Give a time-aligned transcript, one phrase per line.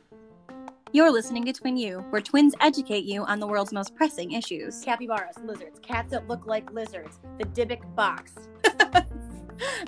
[0.92, 4.84] You're listening to Twin You, where twins educate you on the world's most pressing issues.
[4.84, 8.34] Capybaras, lizards, cats that look like lizards, the Dybbuk box.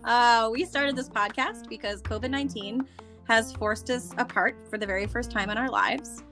[0.04, 2.86] Uh, we started this podcast because COVID 19
[3.30, 6.24] has forced us apart for the very first time in our lives,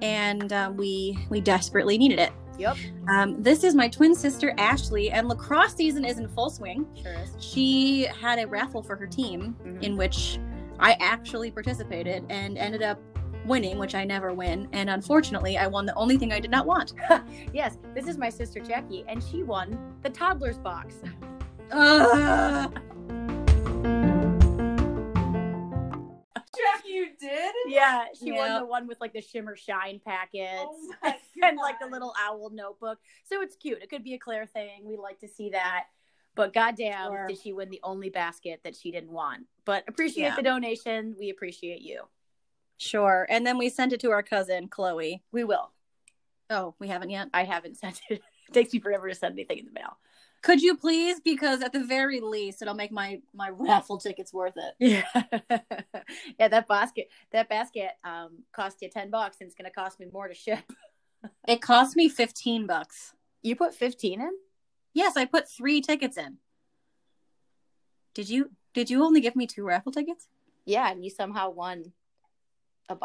[0.00, 2.32] and um, we we desperately needed it.
[2.58, 2.76] Yep,
[3.08, 6.86] Um, this is my twin sister Ashley, and lacrosse season is in full swing.
[7.02, 7.30] sure is.
[7.38, 9.82] She had a raffle for her team Mhm.
[9.82, 10.38] in which
[10.78, 12.98] I actually participated and ended up
[13.46, 14.68] winning, which I never win.
[14.72, 16.92] And unfortunately, I won the only thing I did not want.
[17.52, 20.96] Yes, this is my sister Jackie, and she won the toddler's box.
[21.70, 22.78] Ugh.
[27.34, 27.54] did?
[27.66, 28.36] Yeah, she Yeah.
[28.54, 30.68] won the one with like the shimmer shine packets.
[31.02, 32.98] Oh and like the little owl notebook.
[33.24, 33.82] So it's cute.
[33.82, 34.84] It could be a Claire thing.
[34.84, 35.84] We like to see that.
[36.34, 37.26] But goddamn, Sure.
[37.28, 39.46] did she win the only basket that she didn't want?
[39.64, 40.36] But appreciate Yeah.
[40.36, 41.14] the donation.
[41.18, 42.04] We appreciate you.
[42.78, 43.26] Sure.
[43.28, 45.22] And then we sent it to our cousin, Chloe.
[45.30, 45.72] We will.
[46.50, 47.28] Oh, we haven't yet.
[47.34, 48.22] I haven't sent it.
[48.48, 49.98] it takes me forever to send anything in the mail.
[50.42, 51.20] Could you please?
[51.20, 54.74] Because at the very least, it'll make my my raffle tickets worth it.
[54.78, 55.22] Yeah.
[56.38, 60.06] yeah, that basket that basket um cost you ten bucks and it's gonna cost me
[60.12, 60.60] more to ship.
[61.46, 63.14] It cost me fifteen bucks.
[63.42, 64.32] You put fifteen in?
[64.92, 66.38] Yes, I put three tickets in.
[68.12, 68.50] Did you?
[68.74, 70.26] Did you only give me two raffle tickets?
[70.64, 71.92] Yeah, and you somehow won
[72.88, 72.96] a,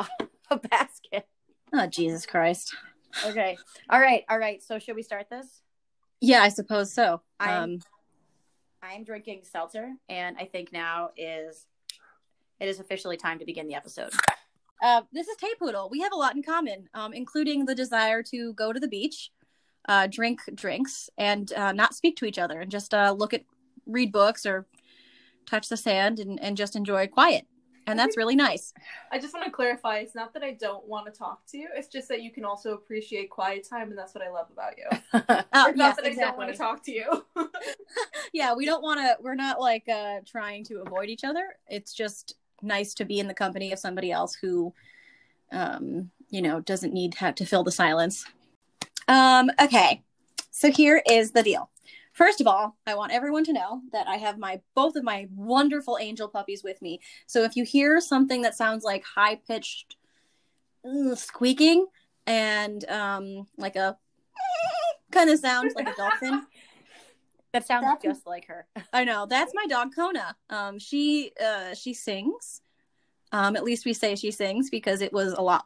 [0.49, 1.27] a basket.
[1.71, 2.75] Oh Jesus Christ!
[3.23, 3.55] Okay.
[3.87, 4.23] All right.
[4.29, 4.63] All right.
[4.63, 5.61] So should we start this?
[6.21, 7.21] Yeah, I suppose so.
[7.39, 7.79] I'm- Um,
[8.81, 11.67] I'm drinking seltzer, and I think now is
[12.59, 14.11] it is officially time to begin the episode.
[14.81, 15.89] uh, this is Tay Poodle.
[15.89, 19.31] We have a lot in common, um, including the desire to go to the beach,
[19.87, 23.43] uh, drink drinks, and uh, not speak to each other, and just uh, look at,
[23.85, 24.67] read books, or
[25.45, 27.45] touch the sand, and, and just enjoy quiet.
[27.87, 28.73] And that's really nice.
[29.11, 31.69] I just want to clarify it's not that I don't want to talk to you,
[31.73, 34.73] it's just that you can also appreciate quiet time, and that's what I love about
[34.77, 34.85] you.
[35.53, 37.25] Oh, It's yes, not that I don't want to talk to you.
[38.33, 41.93] yeah we don't want to we're not like uh trying to avoid each other it's
[41.93, 44.73] just nice to be in the company of somebody else who
[45.51, 48.25] um you know doesn't need to have to fill the silence
[49.07, 50.01] um okay
[50.51, 51.69] so here is the deal
[52.17, 55.27] first of all i want everyone to know that i have my both of my
[55.35, 59.95] wonderful angel puppies with me so if you hear something that sounds like high pitched
[61.15, 61.85] squeaking
[62.25, 63.97] and um like a
[65.11, 66.45] kind of sound like a dolphin
[67.53, 68.67] that sounds That's- just like her.
[68.93, 70.35] I know that's my dog Kona.
[70.49, 72.61] Um, she uh, she sings.
[73.31, 75.65] Um, at least we say she sings because it was a lot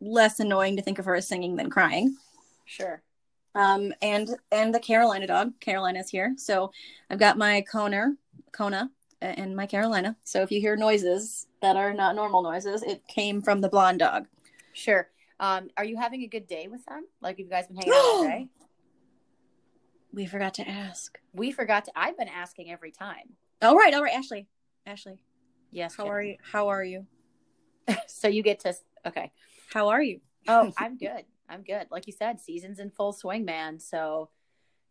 [0.00, 2.16] less annoying to think of her as singing than crying.
[2.64, 3.02] Sure.
[3.56, 6.34] Um, and and the Carolina dog, Carolina's here.
[6.36, 6.70] So
[7.10, 8.14] I've got my Kona,
[8.52, 8.90] Kona,
[9.22, 10.14] and my Carolina.
[10.24, 14.00] So if you hear noises that are not normal noises, it came from the blonde
[14.00, 14.26] dog.
[14.74, 15.08] Sure.
[15.40, 17.06] Um, are you having a good day with them?
[17.22, 18.48] Like, have you guys been hanging out all day?
[20.12, 21.18] We forgot to ask.
[21.34, 21.92] We forgot to.
[21.94, 23.34] I've been asking every time.
[23.60, 24.46] All right, all right, Ashley.
[24.86, 25.18] Ashley,
[25.70, 25.94] Yes.
[25.94, 26.12] how Jen.
[26.12, 26.36] are you?
[26.52, 27.06] How are you?
[28.06, 28.74] So you get to.
[29.06, 29.30] Okay.
[29.72, 30.20] How are you?
[30.48, 31.24] Oh, I'm good.
[31.48, 31.86] I'm good.
[31.90, 33.78] Like you said, season's in full swing, man.
[33.80, 34.30] So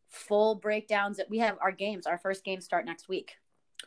[0.09, 1.19] full breakdowns.
[1.29, 2.05] We have our games.
[2.07, 3.35] Our first games start next week.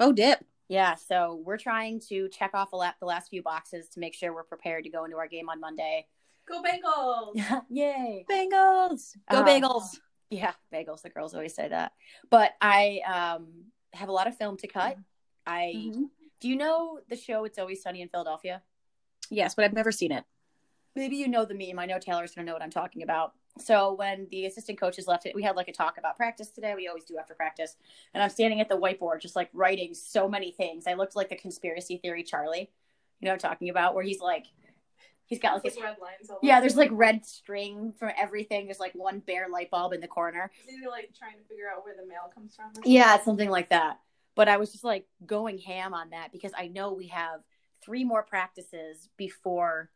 [0.01, 0.45] Oh, dip.
[0.69, 4.15] Yeah, so we're trying to check off a la- the last few boxes to make
[4.15, 6.07] sure we're prepared to go into our game on Monday.
[6.47, 7.63] Go Bengals!
[7.71, 8.27] Yay!
[8.31, 9.17] Bagels.
[9.31, 9.99] Go Uh, bagels.
[10.31, 11.01] Yeah, bagels.
[11.03, 11.93] The girls always say that.
[12.31, 13.47] But I um,
[13.95, 14.97] have a lot of film to cut.
[15.47, 16.11] I Mhm.
[16.41, 18.63] do you know the show It's Always Sunny in Philadelphia?
[19.31, 20.25] Yes, but I've never seen it.
[20.97, 21.79] Maybe you know the meme.
[21.79, 23.33] I know Taylor's gonna know what I'm talking about.
[23.59, 26.75] So when the assistant coaches left it, we had like a talk about practice today.
[26.77, 27.77] We always do after practice.
[28.15, 30.87] And I'm standing at the whiteboard just like writing so many things.
[30.87, 32.71] I looked like the conspiracy theory Charlie.
[33.21, 33.95] You know what I'm talking about?
[33.95, 34.47] Where he's like
[35.27, 36.31] he's got like his red lines.
[36.31, 36.61] all Yeah, over.
[36.63, 38.67] there's like red string for everything.
[38.67, 40.51] There's like one bare light bulb in the corner.
[40.89, 42.67] Like trying to figure out where the mail comes from.
[42.67, 43.25] or Yeah, something.
[43.25, 43.99] something like that.
[44.37, 47.41] But I was just like going ham on that because I know we have
[47.85, 49.91] three more practices before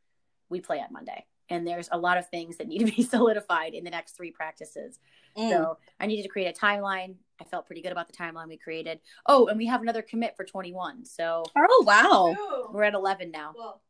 [0.53, 1.25] we play on Monday.
[1.49, 4.31] And there's a lot of things that need to be solidified in the next three
[4.31, 4.99] practices.
[5.37, 5.51] Mm.
[5.51, 7.17] So I needed to create a timeline.
[7.41, 9.01] I felt pretty good about the timeline we created.
[9.27, 11.05] Oh, and we have another commit for 21.
[11.05, 12.69] So Oh wow!
[12.73, 13.53] We're at 11 now.
[13.57, 13.83] Well,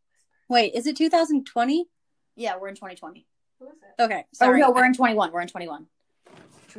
[0.48, 1.86] Wait, is it 2020?
[2.36, 3.26] Yeah, we're in 2020.
[3.58, 4.02] who is it?
[4.02, 5.32] Okay, Oh, no, we're in 21.
[5.32, 5.86] We're in 21.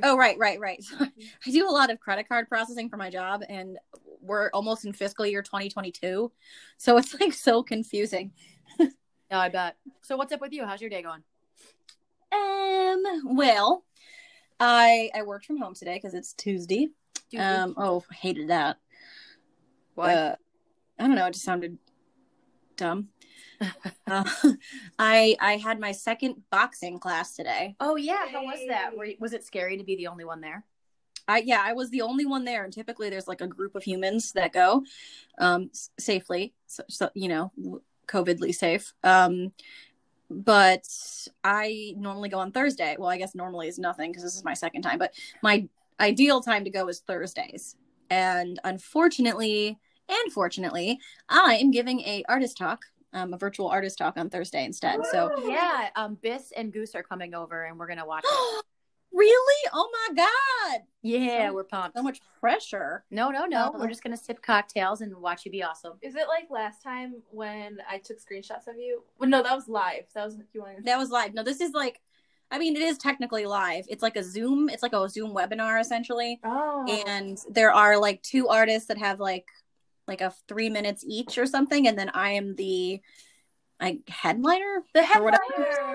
[0.04, 0.84] oh right, right, right.
[1.00, 3.78] I do a lot of credit card processing for my job, and
[4.22, 6.32] we're almost in fiscal year 2022,
[6.78, 8.32] so it's like so confusing.
[9.34, 9.78] Oh, I bet.
[10.04, 10.64] So what's up with you?
[10.64, 11.24] How's your day going?
[12.32, 13.84] Um, well,
[14.60, 16.90] I I worked from home today because it's Tuesday,
[17.32, 18.78] Dude, Um, oh, hated that.
[19.96, 20.14] Why?
[20.14, 20.36] Uh,
[21.00, 21.26] I don't know.
[21.26, 21.80] It just sounded
[22.78, 23.10] dumb.
[24.08, 24.24] uh,
[25.00, 27.76] I I had my second boxing class today.
[27.80, 28.96] oh yeah, how was that?
[28.96, 30.64] Were, you- was it scary to be the only one there?
[31.28, 33.84] I yeah, I was the only one there, and typically there's like a group of
[33.84, 34.84] humans that go
[35.40, 37.52] um s- safely, so, so you know,
[38.08, 38.94] COVIDly safe.
[39.04, 39.52] Um,
[40.30, 40.88] but
[41.44, 42.96] I normally go on Thursday.
[42.98, 45.68] Well, I guess normally is nothing because this is my second time, but my
[46.00, 47.76] ideal time to go is Thursdays.
[48.10, 49.78] And unfortunately,
[50.10, 52.84] and fortunately, I am giving a artist talk,
[53.14, 55.00] um, a virtual artist talk on Thursday instead.
[55.12, 58.66] So Yeah, um, Biss and Goose are coming over, and we're gonna watch it.
[59.14, 61.96] Really, oh my god, Yeah, So- we're pumped.
[61.98, 63.04] so much pressure.
[63.12, 63.72] No, no, no.
[63.74, 63.78] Oh.
[63.78, 65.94] We're um, just gonna sip cocktails and watch you be awesome.
[66.02, 69.04] Is it like last time when I took screenshots of you?
[69.20, 70.06] Well, no, that was live.
[70.16, 70.86] That was you wanted.
[70.86, 71.34] That was live.
[71.34, 72.02] No, this is like,
[72.52, 73.86] I mean, it is technically live.
[73.90, 74.70] It's like a Zoom.
[74.70, 76.86] It's like a Zoom webinar essentially, Oh.
[77.08, 79.46] and there are like two artists that have like
[80.08, 83.00] like a three minutes each or something, and then I am the
[83.82, 84.84] like headliner.
[84.94, 85.44] The Or whatever.
[85.58, 85.93] headliner,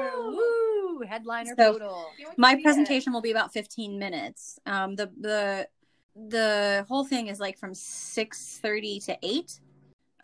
[0.98, 2.06] woo, headliner So- poodle.
[2.36, 2.64] My to see it.
[2.64, 4.58] presentation will be about fifteen minutes.
[4.66, 5.68] Um, the the
[6.16, 9.60] the whole thing is like from six thirty to eight.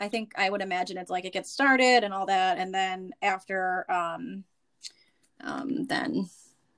[0.00, 3.12] I think I would imagine it's like it gets started and all that, and then
[3.23, 4.44] after um
[5.41, 6.29] um then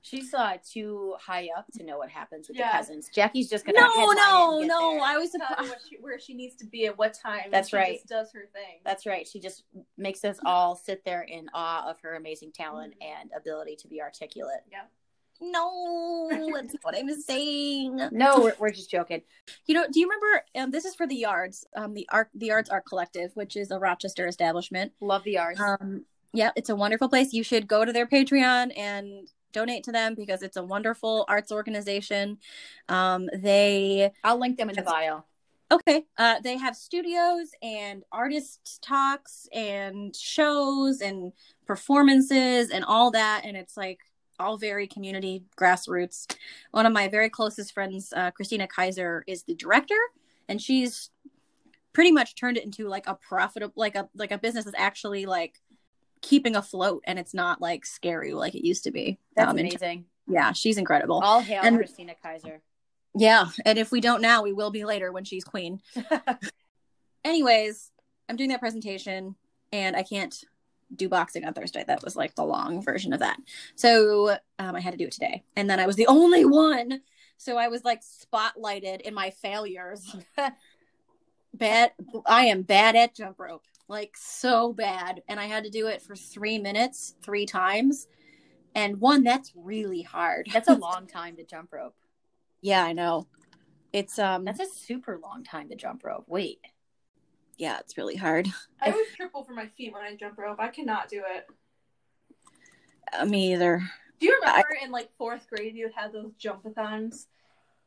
[0.09, 2.71] She's uh, too high up to know what happens with Yeah.
[2.71, 3.09] the cousins.
[3.13, 5.01] Jackie's just gonna no no no there.
[5.01, 7.49] I was Tell her what she, where she needs to be at what time.
[7.51, 7.95] That's she right.
[7.97, 8.79] Just does her thing.
[8.85, 9.27] That's right.
[9.27, 9.63] She just
[9.97, 13.21] makes us all sit there in awe of her amazing talent Mm-hmm.
[13.21, 14.61] and ability to be articulate.
[14.71, 14.83] Yeah.
[15.39, 17.99] No, that's what I'm saying.
[18.11, 19.21] No, we're, we're just joking.
[19.65, 20.43] You know, do you remember?
[20.55, 23.69] Um, this is for the Yards, um, the art, the Yards Art Collective, which is
[23.71, 24.93] a Rochester establishment.
[24.99, 25.59] Love the arts.
[25.59, 27.33] Um, yeah, it's a wonderful place.
[27.33, 29.27] You should go to their Patreon and
[29.57, 32.37] donate to them because it's a wonderful arts organization.
[32.89, 35.23] Um, they I'll link them in the bio.
[35.71, 41.33] okay, uh, they have studios and artist talks and shows and
[41.65, 43.99] performances and all that, and it's like
[44.39, 46.19] all very community grassroots.
[46.71, 49.99] One of my very closest friends, uh, Christina Kaiser, is the director,
[50.47, 51.09] and she's
[51.93, 55.25] pretty much turned it into like a profitable, like a like a business that's actually
[55.25, 55.59] like
[56.21, 59.19] keeping afloat, and it's not like scary like it used to be.
[59.35, 60.05] That's Um, amazing.
[60.27, 61.19] yeah, she's incredible.
[61.23, 62.61] All hail And- Christina Kaiser.
[63.15, 65.81] Yeah, and if we don't now, we will be later when she's queen.
[67.25, 67.91] Anyways,
[68.29, 69.35] I'm doing that presentation,
[69.73, 70.35] and I can't
[70.95, 71.83] do boxing on Thursday.
[71.85, 73.37] That was like the long version of that.
[73.75, 77.01] So um, I had to do it today, and then I was the only one.
[77.37, 80.15] So I was like spotlighted in my failures.
[81.53, 81.91] bad.
[82.25, 86.01] I am bad at jump rope, like so bad, and I had to do it
[86.01, 88.07] for three minutes, three times.
[88.75, 90.49] And one, that's really hard.
[90.53, 91.95] That's a long time to jump rope.
[92.61, 93.27] yeah, I know.
[93.93, 96.25] It's um, That's a super long time to jump rope.
[96.27, 96.59] Wait.
[97.57, 98.47] yeah, it's really hard.
[98.81, 100.59] I always triple for my feet when I jump rope.
[100.59, 101.47] I cannot do it.
[103.17, 103.81] Uh, me either.
[104.19, 107.27] Do you remember in like fourth grade you would have those jumpathons?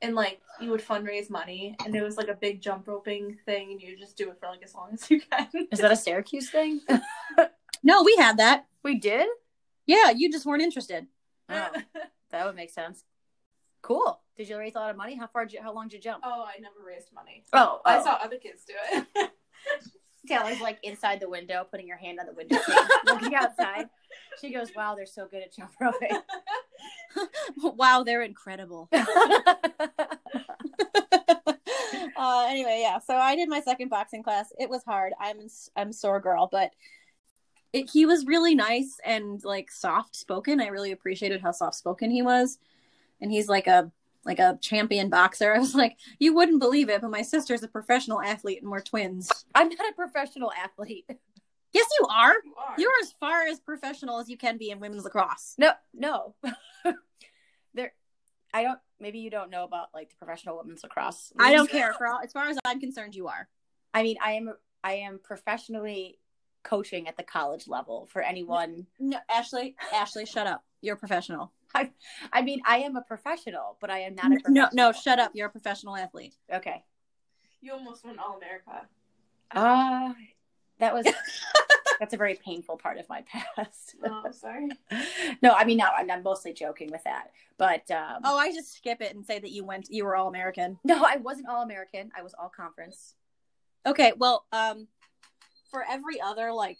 [0.02, 3.72] And like you would fundraise money and it was like a big jump roping thing
[3.72, 5.48] and you just do it for like as long as you can.
[5.70, 6.80] Is that a Syracuse thing?
[7.82, 8.66] No, we had that.
[8.82, 9.26] we did?
[9.86, 11.06] Yeah, you just weren't interested.
[11.48, 11.70] Oh,
[12.30, 13.04] that would make sense.
[13.82, 14.20] Cool.
[14.36, 15.16] Did you raise a lot of money?
[15.16, 15.46] How far?
[15.46, 16.22] Did you, how long did you jump?
[16.24, 17.44] oh, I never raised money.
[17.52, 18.04] Oh, I oh.
[18.04, 19.30] saw other kids do it.
[20.28, 22.58] Taylor's like inside the window, putting your hand on the window
[23.06, 23.88] looking outside.
[24.40, 26.10] She goes, "Wow, they're so good at jump roping."
[27.56, 28.88] wow, they're incredible.
[28.92, 29.04] uh,
[32.48, 32.98] anyway, yeah.
[32.98, 34.52] So I did my second boxing class.
[34.58, 35.12] It was hard.
[35.20, 36.70] I'm I'm sore girl, but
[37.72, 40.60] it, he was really nice and like soft spoken.
[40.60, 42.58] I really appreciated how soft spoken he was,
[43.20, 43.90] and he's like a
[44.24, 45.54] like a champion boxer.
[45.54, 48.80] I was like, you wouldn't believe it, but my sister's a professional athlete and we're
[48.80, 49.30] twins.
[49.54, 51.08] I'm not a professional athlete.
[51.72, 52.34] Yes, you are.
[52.44, 52.74] you are.
[52.78, 55.54] You're as far as professional as you can be in women's lacrosse.
[55.58, 56.34] No, no.
[57.74, 57.92] there,
[58.52, 58.78] I don't.
[58.98, 61.32] Maybe you don't know about like the professional women's lacrosse.
[61.38, 61.92] I don't care.
[61.94, 63.48] For all, as far as I'm concerned, you are.
[63.94, 64.52] I mean, I am.
[64.82, 66.18] I am professionally
[66.62, 68.86] coaching at the college level for anyone.
[68.98, 70.62] No, Ashley, Ashley, shut up.
[70.82, 71.52] You're a professional.
[71.74, 71.90] I
[72.32, 74.68] I mean, I am a professional, but I am not a No, professional.
[74.72, 75.30] no, shut up.
[75.34, 76.34] You're a professional athlete.
[76.52, 76.82] Okay.
[77.60, 78.86] You almost won All America.
[79.52, 80.12] Uh
[80.80, 81.06] that was
[82.00, 83.94] that's a very painful part of my past.
[84.04, 84.68] Oh, sorry.
[85.42, 87.30] no, I mean, no, I'm, I'm mostly joking with that.
[87.58, 89.88] But um, Oh, I just skip it and say that you went.
[89.90, 90.78] You were all American.
[90.84, 92.10] no, I wasn't all American.
[92.16, 93.14] I was all conference.
[93.86, 94.88] Okay, well, um,
[95.70, 96.78] for every other like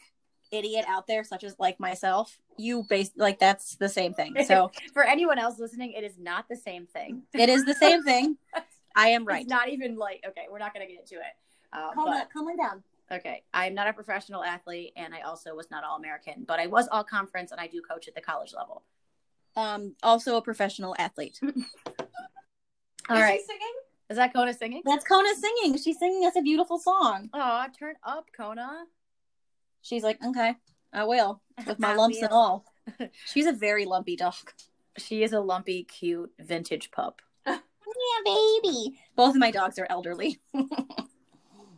[0.51, 4.35] idiot out there, such as like myself, you base like that's the same thing.
[4.47, 7.23] So For anyone else listening, it is not the same thing.
[7.35, 8.37] it is the same thing.
[8.97, 9.43] I am right.
[9.43, 11.33] It's not even like okay, we're not gonna get into it.
[11.73, 12.83] Uh, calm, but- calm down.
[13.13, 16.69] Okay, I'm not a professional athlete, and I also was not all American, but I
[16.69, 18.85] was all conference, and I do coach at the college level.
[19.57, 21.41] Um, also a professional athlete.
[21.43, 23.73] All Is right, she singing?
[24.09, 24.83] is that Kona singing?
[24.85, 25.77] That's Kona singing.
[25.77, 27.29] She's singing us a beautiful song.
[27.33, 28.85] Oh, turn up, Kona.
[29.83, 30.55] She's like, okay,
[30.93, 32.65] I will with my lumps and all.
[33.27, 34.35] She's a very lumpy dog.
[34.99, 37.21] She is a lumpy, cute vintage pup.
[37.47, 39.01] Yeah, baby.
[39.17, 40.41] Both of my dogs are elderly.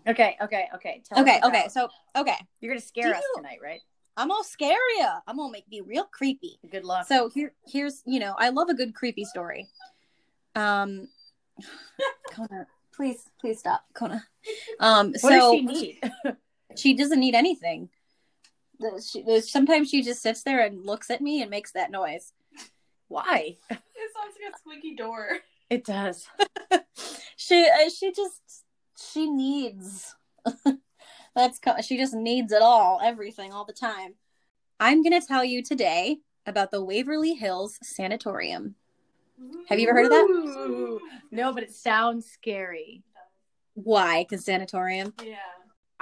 [0.07, 1.03] Okay, okay, okay.
[1.09, 1.69] Tell okay, about- okay.
[1.69, 3.81] So, okay, You're gonna scare Do us you- tonight, right?
[4.17, 5.09] I'm gonna scare you.
[5.27, 6.59] I'm gonna make you real creepy.
[6.71, 7.07] Good luck.
[7.07, 9.69] So here, here's you know, I love a good creepy story.
[10.55, 11.09] Um,
[12.33, 14.25] Kona, please, please stop, Kona.
[14.81, 16.13] Um, what so does she need?
[16.77, 17.89] she doesn't need anything.
[18.81, 22.33] The- she- Sometimes she just sits there and looks at me and makes that noise.
[23.09, 23.57] Why?
[23.71, 23.79] It
[24.15, 25.39] sounds like a squeaky door.
[25.71, 26.27] It does.
[27.37, 28.62] She uh, she just
[29.11, 30.15] she needs.
[31.35, 34.15] That's she just needs it all, everything, all the time.
[34.79, 38.75] I'm gonna tell you today about the Waverly Hills Sanatorium.
[39.69, 41.01] Have you ever heard of that?
[41.31, 43.03] No, but it sounds scary.
[43.75, 44.25] Why?
[44.29, 45.15] Because sanatorium.
[45.25, 45.37] Yeah.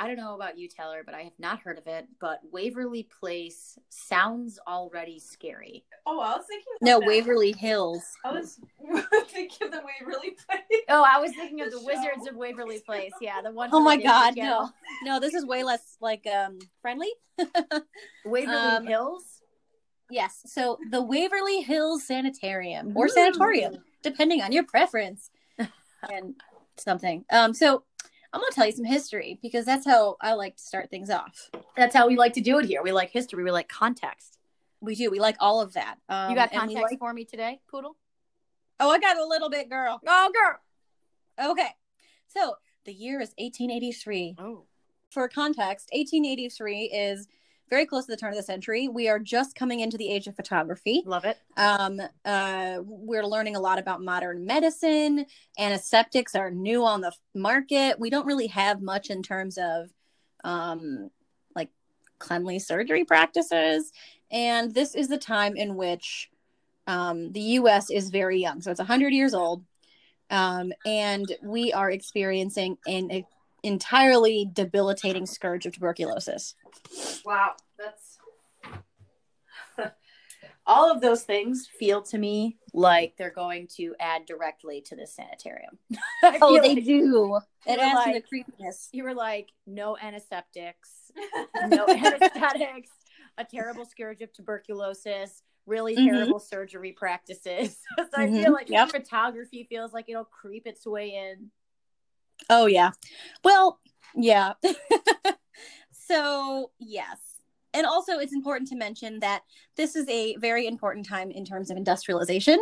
[0.00, 2.06] I don't know about you, Taylor, but I have not heard of it.
[2.22, 5.84] But Waverly Place sounds already scary.
[6.06, 6.72] Oh, I was thinking.
[6.80, 7.06] No, that.
[7.06, 8.02] Waverly Hills.
[8.24, 8.58] I was
[9.28, 10.82] thinking of the Waverly Place.
[10.88, 13.12] Oh, I was thinking of The the Wizards of Waverly Place.
[13.20, 13.68] Yeah, the one.
[13.68, 14.70] Oh from my God, no,
[15.02, 17.10] no, this is way less like um friendly.
[18.24, 19.42] Waverly Um, Hills.
[20.08, 23.10] Yes, so the Waverly Hills Sanitarium or Ooh.
[23.10, 25.30] sanatorium, depending on your preference
[26.10, 26.34] and
[26.78, 27.26] something.
[27.30, 27.84] Um, so
[28.32, 31.50] I'm gonna tell you some history because that's how I like to start things off.
[31.76, 32.82] That's how we like to do it here.
[32.82, 33.42] We like history.
[33.42, 34.38] We like context.
[34.80, 35.10] We do.
[35.10, 35.96] We like all of that.
[36.08, 37.96] Um, you got context like- for me today, Poodle?
[38.78, 40.00] oh, I got a little bit, girl.
[40.06, 41.50] Oh, girl.
[41.52, 41.68] Okay,
[42.28, 44.36] so the year is 1883.
[44.38, 44.64] Oh.
[45.10, 47.26] For context, 1883 is
[47.70, 48.88] very close to the turn of the century.
[48.88, 51.02] We are just coming into the age of photography.
[51.06, 51.38] Love it.
[51.56, 55.24] Um, uh, we're learning a lot about modern medicine.
[55.58, 57.98] Antiseptics are new on the market.
[57.98, 59.88] We don't really have much in terms of
[60.42, 61.10] um,
[61.54, 61.70] like
[62.18, 63.92] cleanly surgery practices.
[64.32, 66.28] And this is the time in which
[66.88, 68.60] um, the US is very young.
[68.60, 69.64] So it's 100 years old.
[70.28, 73.24] Um, and we are experiencing an
[73.62, 76.54] entirely debilitating scourge of tuberculosis.
[77.24, 77.54] Wow.
[77.78, 78.18] That's.
[80.66, 85.14] All of those things feel to me like they're going to add directly to this
[85.14, 85.78] sanitarium.
[86.42, 87.38] Oh, they like do.
[87.66, 88.88] It adds to the creepiness.
[88.92, 91.10] You were like, no antiseptics,
[91.66, 92.90] no anesthetics,
[93.38, 96.10] a terrible scourge of tuberculosis, really Mhm.
[96.10, 97.78] terrible surgery practices.
[97.98, 98.42] so I Mhm.
[98.42, 98.90] feel like Yep.
[98.90, 101.50] photography feels like it'll creep its way in.
[102.50, 102.90] Oh yeah.
[103.44, 103.78] Well,
[104.14, 104.54] yeah.
[105.92, 107.18] so, yes.
[107.72, 109.42] And also it's important to mention that
[109.76, 112.58] this is a very important time in terms of industrialization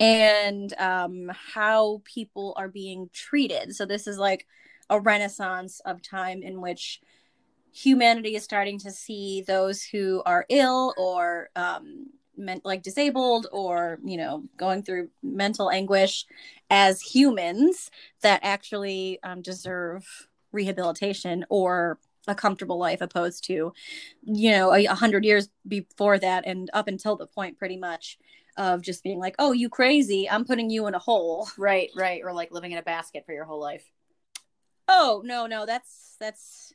[0.00, 3.76] and um, how people are being treated.
[3.76, 4.46] So this is like
[4.88, 7.02] a renaissance of time in which
[7.72, 12.06] humanity is starting to see those who are ill or um,
[12.40, 16.26] meant like disabled or you know going through mental anguish
[16.70, 17.90] as humans
[18.22, 23.72] that actually um, deserve rehabilitation or a comfortable life opposed to
[24.22, 28.18] you know a, a hundred years before that and up until the point pretty much
[28.56, 32.20] of just being like oh you crazy i'm putting you in a hole Right, right.
[32.24, 33.90] Or like living in a basket for your whole life.
[34.88, 36.72] oh no no that's that's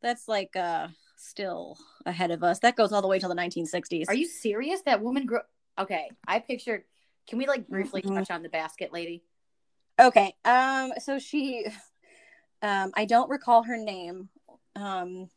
[0.00, 0.88] that's like uh
[1.22, 4.82] still ahead of us that goes all the way till the 1960s Are you serious?
[4.82, 5.40] That woman grew.
[5.78, 6.84] Okay, I pictured.
[7.28, 8.16] Can we like briefly Mhm.
[8.16, 9.22] touch on the basket lady?
[10.00, 10.34] Okay.
[10.44, 10.92] Um.
[10.98, 11.66] So she,
[12.62, 14.28] um, I don't recall her name.
[14.74, 15.30] Um.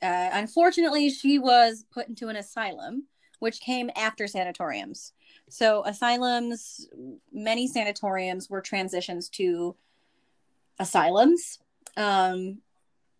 [0.00, 3.08] Uh, unfortunately, she was put into an asylum,
[3.40, 5.12] which came after sanatoriums.
[5.48, 6.88] So asylums,
[7.32, 9.76] many sanatoriums were transitions to
[10.78, 11.58] asylums.
[11.96, 12.62] Um,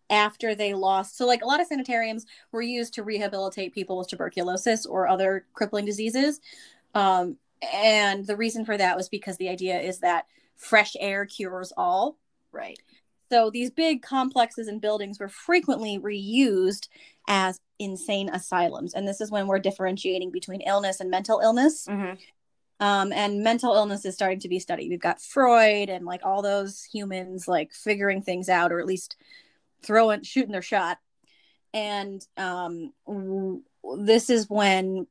[0.09, 4.07] after they lost, so like a lot of sanitariums were used to rehabilitate people with
[4.07, 6.39] tuberculosis or other crippling diseases.
[6.95, 7.37] Um,
[7.73, 10.25] and the reason for that was because the idea is that
[10.55, 12.17] fresh air cures all.
[12.51, 12.79] Right.
[13.31, 16.87] So these big complexes and buildings were frequently reused
[17.27, 18.93] as insane asylums.
[18.93, 21.85] And this is when we're differentiating between illness and mental illness.
[21.87, 22.15] Mm-hmm.
[22.81, 24.89] Um, and mental illness is starting to be studied.
[24.89, 29.17] We've got Freud and like all those humans like figuring things out or at least
[29.83, 30.97] throwing, shooting their shot.
[31.73, 32.93] And um,
[33.99, 35.07] this is when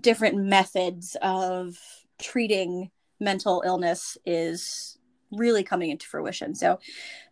[0.00, 1.76] different methods of
[2.20, 4.98] treating mental illness is
[5.30, 6.54] really coming into fruition.
[6.54, 6.78] So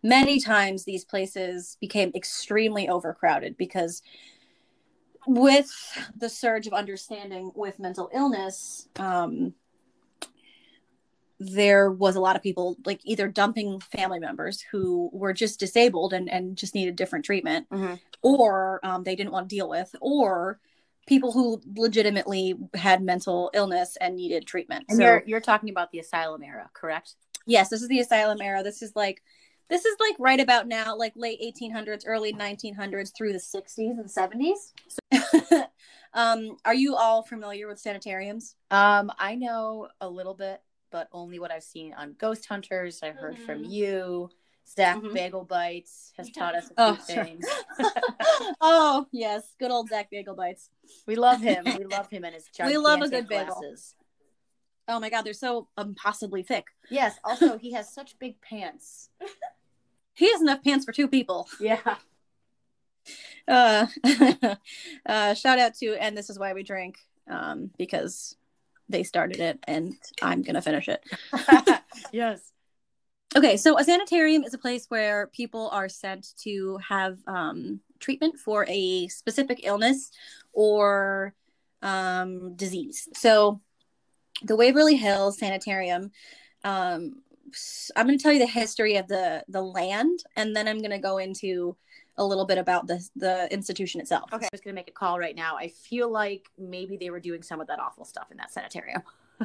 [0.01, 4.01] many times these places became extremely overcrowded because
[5.25, 5.71] with
[6.17, 9.53] the surge of understanding with mental illness, um,
[11.51, 16.13] there was a lot of people like either dumping family members who were just disabled
[16.13, 17.99] and, and just needed different treatment, Mhm.
[18.21, 20.59] or um, they didn't want to deal with, or
[21.05, 24.85] people who legitimately had mental illness and needed treatment.
[24.89, 27.15] And so, you're you're talking about the asylum era, correct?
[27.45, 28.63] yes, this is the asylum era.
[28.63, 29.21] This is like
[29.69, 34.05] this is like right about now, like late 1800s, early 1900s through the 60s and
[34.09, 34.73] 70s.
[36.13, 38.55] um, are you all familiar with sanitariums?
[38.71, 40.61] Um, I know a little bit,
[40.93, 43.01] but only what I've seen on Ghost Hunters.
[43.03, 43.69] I heard from Mhm.
[43.71, 44.29] you.
[44.65, 45.11] Zach Mhm.
[45.13, 46.33] Bagel Bites has Yeah.
[46.41, 47.25] taught us a few Oh, sure.
[47.25, 47.45] things.
[48.61, 50.69] oh yes, good old Zach Bagel Bites.
[51.07, 51.65] We love him.
[51.65, 53.75] We love him and his We love a gigantic good bagel.
[54.87, 56.67] Oh my god, they're so impossibly thick.
[56.89, 57.17] Yes.
[57.23, 59.09] Also, he has such big pants.
[60.15, 61.49] He has enough pants for two people.
[61.59, 61.97] Yeah.
[63.47, 63.87] Uh,
[65.07, 68.37] uh, shout out to and this is why we drink um, because
[68.89, 71.03] they started it and I'm gonna finish it.
[72.11, 72.51] yes.
[73.35, 78.37] Okay, so a sanitarium is a place where people are sent to have um, treatment
[78.37, 80.11] for a specific illness
[80.51, 81.33] or
[81.81, 83.09] um, disease.
[83.15, 83.59] So,
[84.43, 86.11] the Waverly Hills Sanitarium.
[86.63, 87.23] Um,
[87.95, 90.91] I'm going to tell you the history of the the land, and then I'm going
[90.91, 91.75] to go into
[92.17, 94.29] a little bit about the the institution itself.
[94.33, 94.45] Okay.
[94.45, 95.57] I'm just gonna make a call right now.
[95.57, 99.03] I feel like maybe they were doing some of that awful stuff in that sanitarium.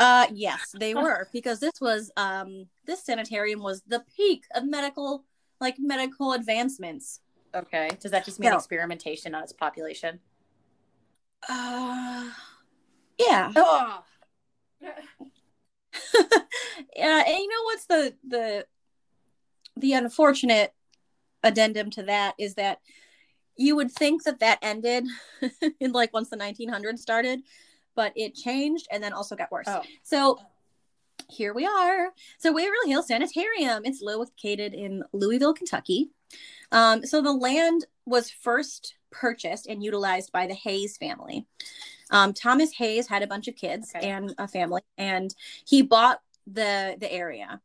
[0.00, 5.24] Uh, yes, they were because this was um this sanitarium was the peak of medical
[5.60, 7.20] like medical advancements.
[7.54, 7.90] Okay.
[8.00, 8.56] Does that just mean No.
[8.56, 10.20] experimentation on its population?
[11.46, 12.30] Uh,
[13.18, 13.52] yeah.
[13.54, 14.02] Oh.
[14.80, 14.92] yeah,
[16.96, 18.66] and you know what's the the
[19.76, 20.72] the unfortunate
[21.42, 22.80] addendum to that is that
[23.56, 25.04] you would think that that ended
[25.80, 27.40] in like once the 1900s started,
[27.94, 29.66] but it changed and then also got worse.
[29.68, 29.82] Oh.
[30.02, 30.38] So
[31.28, 32.12] here we are.
[32.38, 33.82] So Waverly Hills Sanitarium.
[33.84, 36.10] It's located in Louisville, Kentucky.
[36.72, 41.46] Um, so the land was first purchased and utilized by the Hays family.
[42.10, 44.08] Um, Thomas Hays had a bunch of kids Okay.
[44.08, 45.34] and a family, and
[45.66, 47.60] he bought the the area.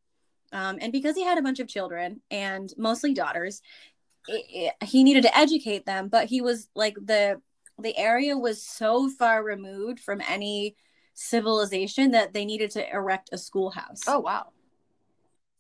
[0.55, 3.61] Um, and because he had a bunch of children and mostly daughters,
[4.27, 4.45] it,
[4.81, 6.07] it- he needed to educate them.
[6.07, 7.41] But he was like the
[7.77, 10.77] the area was so far removed from any
[11.13, 14.03] civilization that they needed to erect a schoolhouse.
[14.07, 14.47] Oh wow.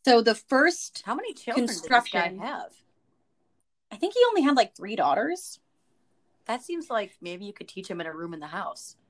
[0.05, 2.39] So the first, How many children did this guy Construction.
[2.39, 2.71] have?
[3.91, 5.59] I think he only had like three daughters.
[6.45, 8.95] That seems like maybe you could teach him in a room in the house.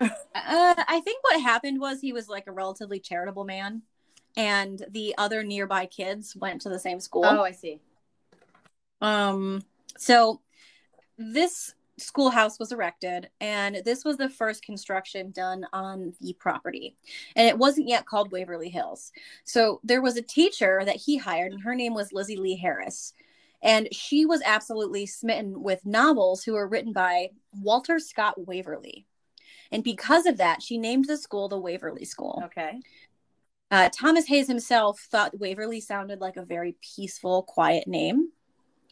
[0.00, 3.82] Uh, I think what happened was he was like a relatively charitable man,
[4.36, 7.24] and the other nearby kids went to the same school.
[7.24, 7.80] Oh, I see.
[9.00, 9.62] Um,
[9.96, 10.40] so
[11.18, 16.96] this schoolhouse was erected, and this was the first construction done on the property.
[17.36, 19.12] And it wasn't yet called Waverly Hills.
[19.44, 23.12] So there was a teacher that he hired, and her name was Lizzie Lee Harris.
[23.62, 27.30] And she was absolutely smitten with novels who were written by
[27.62, 29.06] Walter Scott Waverly.
[29.72, 32.42] And because of that, she named the school the Waverly School.
[32.46, 32.80] Okay.
[33.74, 38.28] Uh, Thomas Hays himself thought Waverly sounded like a very peaceful, quiet name.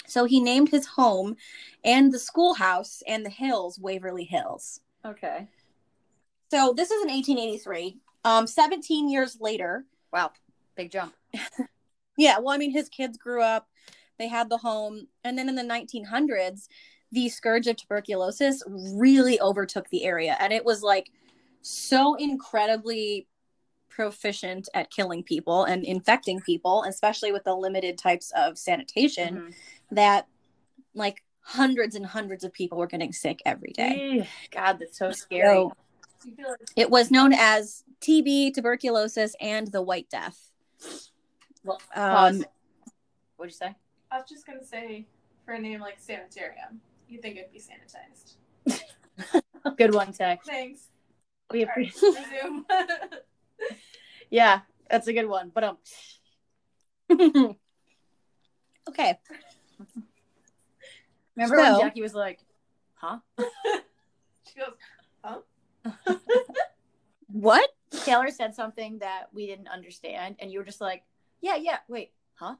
[0.08, 1.36] So he named his home
[1.84, 4.80] and the schoolhouse and the hills Waverly Hills.
[5.04, 5.46] Okay.
[6.50, 8.00] So this is in 1883.
[8.24, 10.32] Um, 17 years later, Wow.
[10.74, 11.14] Big jump.
[12.18, 13.68] yeah, well, I mean, his kids grew up,
[14.18, 15.06] they had the home.
[15.22, 16.66] And then in the 1900s,
[17.12, 20.36] the scourge of tuberculosis really overtook the area.
[20.40, 21.12] And it was like
[21.60, 23.28] so incredibly
[23.94, 29.54] proficient at killing people and infecting people, especially with the limited types of sanitation, Mhm.
[29.90, 30.26] that
[30.94, 34.28] like hundreds and hundreds of people were getting sick every day.
[34.50, 35.54] God, that's so scary.
[35.54, 35.72] So
[36.24, 40.50] You feel like it was known as TB, tuberculosis, and the White Death.
[41.64, 42.44] Well, Um.
[43.36, 43.74] What'd you say?
[44.10, 45.06] I was just gonna say,
[45.44, 48.36] for a name like sanitarium, you think it'd be sanitized.
[49.76, 50.44] Good one, Tech.
[50.44, 50.88] Thanks.
[51.50, 52.14] We appreciate.
[52.14, 52.64] resume.
[54.30, 55.50] Yeah, that's a good one.
[55.54, 55.76] But um,
[58.88, 59.18] okay.
[61.36, 62.40] remember So- when Jackie was like,
[62.94, 64.74] "Huh?" she goes,
[65.24, 65.40] "Huh."
[67.34, 67.68] What?
[68.04, 71.02] Taylor said something that we didn't understand, and you were just like,
[71.40, 72.56] "Yeah, yeah, wait, huh?"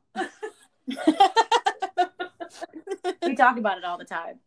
[3.23, 4.39] we talk about it all the time.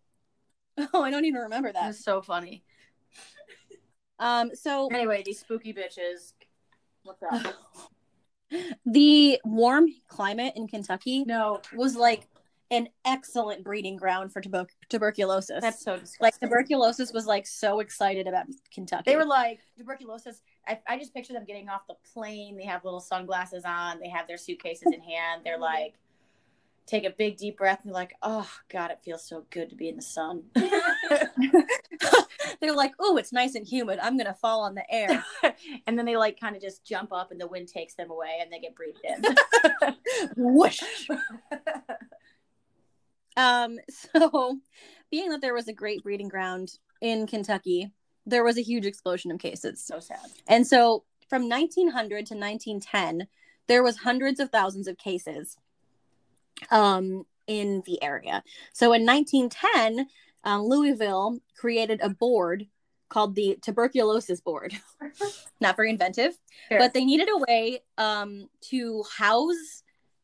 [0.93, 1.87] Oh, I don't even remember It that.
[1.87, 2.63] was so funny.
[4.19, 6.33] Um, so Anyway, these spooky bitches
[7.05, 7.23] What's?
[8.85, 12.27] The warm climate in Kentucky No, was like
[12.71, 15.61] an excellent breeding ground for tuber- tuberculosis.
[15.61, 16.17] that's so disgusting.
[16.21, 19.03] like tuberculosis was like so excited about Kentucky.
[19.05, 20.41] They were like tuberculosis.
[20.67, 22.55] I, I just picture them getting off the plane.
[22.55, 23.99] They have little sunglasses on.
[23.99, 25.41] They have their suitcases in hand.
[25.43, 25.95] They're like,
[26.85, 29.75] take a big deep breath and they're like, oh God, it feels so good to
[29.75, 30.43] be in the sun.
[32.61, 33.99] They're like, oh, it's nice and humid.
[34.01, 35.23] I'm gonna fall on the air.
[35.87, 38.39] and then they like kind of just jump up and the wind takes them away
[38.41, 39.23] and they get breathed in.
[40.35, 40.81] Whoosh.
[43.37, 44.59] Um, so
[45.11, 46.71] being that there was a great breeding ground
[47.01, 47.91] in Kentucky,
[48.25, 49.83] there was a huge explosion of cases.
[49.83, 50.19] so sad.
[50.47, 53.27] And so from 1900 to 1910,
[53.67, 55.57] there was hundreds of thousands of cases
[56.71, 58.43] um, in the area.
[58.73, 60.07] So in 1910,
[60.43, 62.67] um, Louisville created a board
[63.09, 64.73] called the Tuberculosis Board.
[65.61, 66.37] Not very inventive,
[66.69, 66.79] Sure.
[66.79, 69.83] but they needed a way um, to house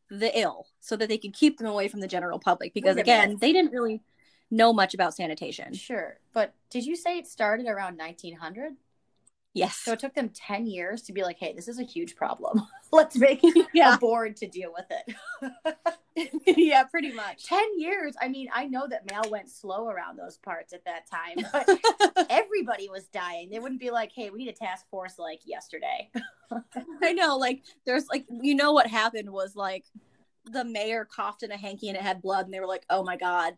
[0.10, 3.38] the ill so that they could keep them away from the general public because again
[3.40, 4.02] they didn't really
[4.50, 6.18] know much about sanitation Sure.
[6.34, 8.74] But did you say it started around 1900?
[9.54, 12.16] Yes So it took them 10 years to be like, hey, this is a huge
[12.16, 12.62] problem.
[12.92, 13.42] Let's make
[13.74, 16.46] yeah a board to deal with it.
[16.58, 18.16] yeah pretty much 10 years.
[18.22, 22.28] I mean, I know that mail went slow around those parts at that time, but
[22.30, 23.50] everybody was dying.
[23.50, 26.10] They wouldn't be like, hey, we need a task force like yesterday.
[27.02, 29.86] i know like there's like you know what happened was like
[30.46, 33.04] the mayor coughed in a hanky and it had blood and they were like oh
[33.04, 33.54] my god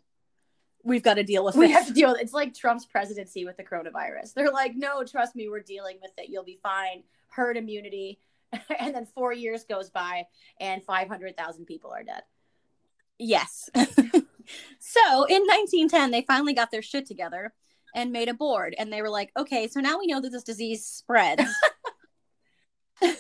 [0.84, 1.60] we've got to deal with it.
[1.60, 4.34] We this have to deal with It's like Trump's presidency with the coronavirus.
[4.34, 6.30] They're like, no, trust me, we're dealing with it.
[6.30, 7.04] You'll be fine.
[7.30, 8.20] Herd immunity.
[8.80, 10.26] and then four years goes by
[10.60, 12.24] and 500,000 people are dead.
[13.18, 13.70] Yes.
[13.76, 17.54] so in 1910, they finally got their shit together
[17.96, 18.76] and made a board.
[18.78, 21.44] And they were like, okay, so now we know that this disease spreads.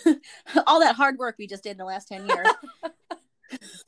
[0.67, 2.47] All that hard work we just did in the last 10 years.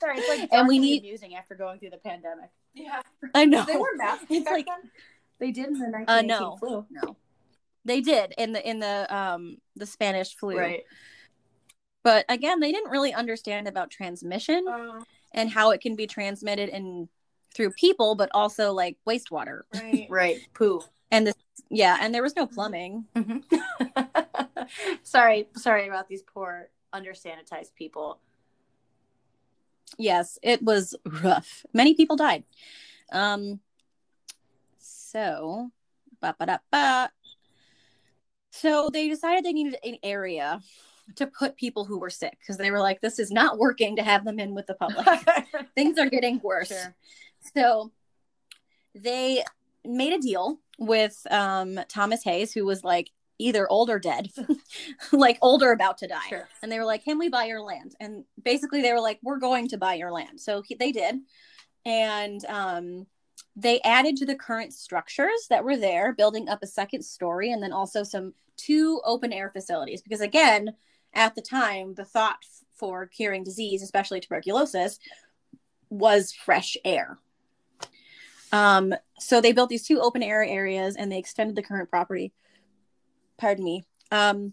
[0.00, 2.50] Sorry, it's like And we darkly need- amusing after going through the pandemic.
[2.74, 3.00] Yeah.
[3.34, 3.64] I know.
[3.66, 4.90] They were masks It's back like- then.
[5.38, 6.56] They did in the 1918 Uh, no.
[6.56, 6.86] flu.
[6.90, 7.16] No.
[7.84, 10.56] They did in the in the um the Spanish flu.
[10.56, 10.84] Right.
[12.04, 15.00] But again, they didn't really understand about transmission Uh,
[15.32, 17.08] and how it can be transmitted in
[17.54, 19.62] through people, but also like wastewater.
[19.74, 20.06] right.
[20.08, 20.36] Right.
[20.54, 20.80] Poo.
[21.10, 21.34] And this
[21.70, 23.04] yeah, and there was no plumbing.
[25.02, 28.20] sorry, sorry about these poor undersanitized people.
[29.98, 31.64] Yes it was rough.
[31.72, 32.44] Many people died.
[33.12, 33.60] Um
[34.78, 35.70] so
[36.20, 37.10] ba ba da ba
[38.50, 40.60] so they decided they needed an area
[41.16, 44.02] to put people who were sick because they were like this is not working to
[44.02, 45.06] have them in with the public.
[45.74, 46.68] Things are getting worse.
[46.68, 46.94] Sure.
[47.54, 47.90] so
[48.94, 49.42] they
[49.84, 53.10] made a deal with um thomas hays who was like
[53.42, 54.30] either old or dead
[55.12, 56.48] like old or about to die Sure.
[56.62, 59.38] and they were like, "Can we buy your land?" And basically, they were like, "We're
[59.38, 61.16] going to buy your land." So he, they did,
[61.84, 63.06] and um,
[63.56, 67.62] they added to the current structures that were there, building up a second story, and
[67.62, 70.02] then also some two open air facilities.
[70.02, 70.74] Because again,
[71.14, 74.98] at the time, the thought f- for curing disease, especially tuberculosis,
[75.90, 77.18] was fresh air.
[78.52, 82.32] Um, so they built these two open air areas, and they extended the current property.
[83.42, 83.84] Pardon me.
[84.12, 84.52] Um,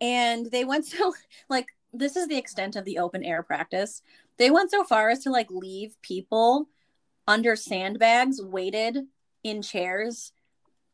[0.00, 1.12] and they went so
[1.50, 4.00] like this is the extent of the open air practice
[4.38, 6.68] they went so far as to like leave people
[7.26, 9.06] under sandbags weighted
[9.42, 10.32] in chairs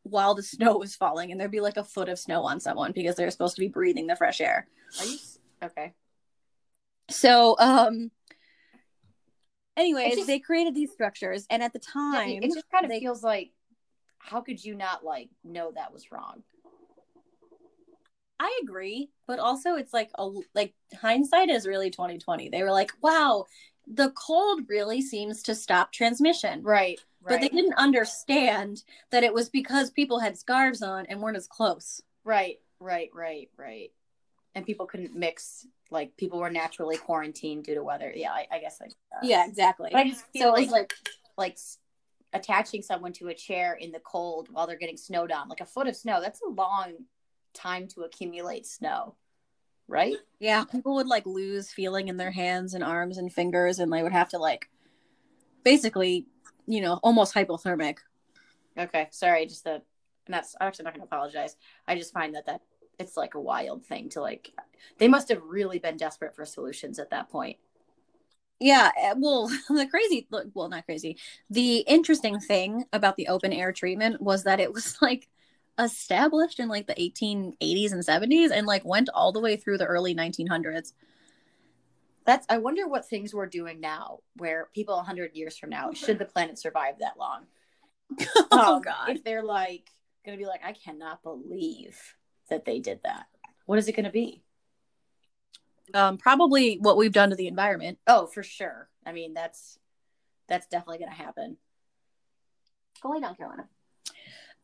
[0.03, 2.91] while the snow was falling and there'd be like a foot of snow on someone
[2.91, 4.67] because they're supposed to be breathing the fresh air
[4.99, 5.17] Are you
[5.63, 5.93] okay?
[7.09, 8.09] so um
[9.77, 12.99] anyways just- they created these structures and at the time it just kind of they-
[12.99, 13.51] feels like,
[14.17, 16.41] how could you not like know that was wrong?
[18.45, 22.49] I agree, but also it's like a like hindsight is really 2020.
[22.49, 23.47] They were like, "Wow,
[23.87, 26.99] the cold really seems to stop transmission." Right.
[27.27, 31.47] But they didn't understand that it was because people had scarves on and weren't as
[31.47, 32.03] close.
[32.23, 33.91] Right, right, right, right.
[34.53, 35.65] And people couldn't mix.
[35.89, 38.13] Like people were naturally quarantined due to weather.
[38.15, 38.79] Yeah, I, I guess.
[38.79, 39.89] I, uh, Yeah, exactly.
[39.91, 40.93] But I just feel so it like was like
[41.35, 41.57] like
[42.31, 45.65] attaching someone to a chair in the cold while they're getting snowed on, like a
[45.65, 46.21] foot of snow.
[46.21, 46.93] That's a long
[47.55, 49.15] time to accumulate snow,
[49.87, 50.15] right?
[50.39, 54.03] yeah, people would like lose feeling in their hands and arms and fingers and they
[54.03, 54.69] would have to like
[55.63, 56.27] basically,
[56.67, 57.97] you know, almost hypothermic.
[58.77, 59.45] Okay, sorry.
[59.45, 59.83] Just that.
[60.27, 60.55] And that's.
[60.59, 61.55] I'm actually not going to apologize.
[61.87, 62.61] I just find that that
[62.97, 64.53] it's like a wild thing to like.
[64.97, 67.57] They must have really been desperate for solutions at that point.
[68.59, 71.17] Yeah, uh, well, the crazy, well, not crazy.
[71.49, 75.27] The interesting thing about the open air treatment was that it was like
[75.79, 79.85] established in like the 1880s and 70s and like went all the way through the
[79.85, 80.93] early 1900s.
[82.25, 86.17] That's I wonder what things we're doing now where people 100 years from now should
[86.17, 87.45] the planet survive that long.
[88.51, 89.09] oh Um, god.
[89.09, 89.89] If they're like
[90.25, 91.99] going to be like I cannot believe
[92.49, 93.25] that they did that.
[93.65, 94.41] What is it going to be?
[95.93, 97.99] Um probably what we've done to the environment.
[98.07, 98.89] Oh, for sure.
[99.05, 99.77] I mean, that's
[100.47, 101.57] that's definitely going to happen.
[103.01, 103.67] Go lay down, Carolina.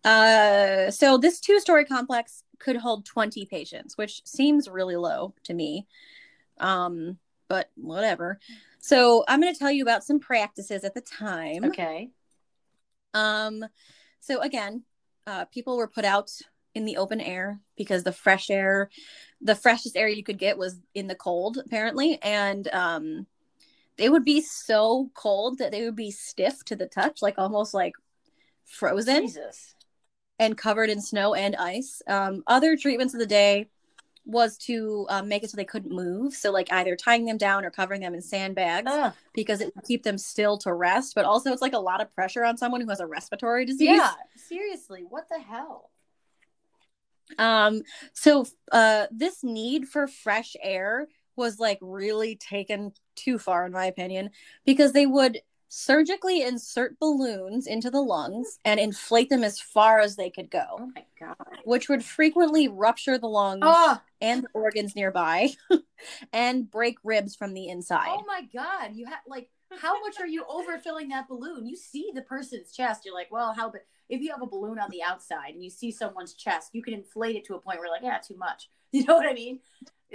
[0.03, 5.87] Uh so this two-story complex could hold 20 patients, which seems really low to me.
[6.59, 7.17] Um
[7.51, 8.39] but whatever.
[8.79, 11.65] So I'm going to tell you about some practices at the time.
[11.65, 12.09] Okay.
[13.13, 13.65] Um,
[14.21, 14.83] so again,
[15.27, 16.31] uh, people were put out
[16.73, 18.89] in the open air because the fresh air,
[19.41, 23.27] the freshest air you could get was in the cold, apparently, and um,
[23.97, 27.73] they would be so cold that they would be stiff to the touch, like almost
[27.73, 27.93] like
[28.65, 29.70] frozen Jesus.
[30.41, 32.01] And covered in snow and ice.
[32.07, 33.69] Um, other treatments of the day
[34.25, 36.33] was to um, make it so they couldn't move.
[36.33, 39.13] So, like either tying them down or covering them in sandbags Ugh.
[39.33, 41.13] because it would keep them still to rest.
[41.13, 43.89] But also, it's like a lot of pressure on someone who has a respiratory disease.
[43.89, 44.11] Yeah.
[44.35, 45.91] Seriously, what the hell?
[47.37, 47.83] Um.
[48.13, 53.85] So, uh, this need for fresh air was like really taken too far, in my
[53.85, 54.31] opinion,
[54.65, 55.39] because they would
[55.73, 60.65] surgically insert balloons into the lungs and inflate them as far as they could go,
[60.77, 61.37] Oh my god.
[61.63, 65.49] which would frequently rupture the lungs Oh, and the organs nearby
[66.33, 68.09] and break ribs from the inside.
[68.09, 68.95] oh my god.
[68.95, 71.65] You have like how much are you overfilling that balloon?
[71.65, 73.05] You see the person's chest.
[73.05, 75.69] You're like, well, how but if you have a balloon on the outside and you
[75.69, 78.69] see someone's chest, you can inflate it to a point where like, yeah, too much.
[78.93, 79.59] You know what I mean?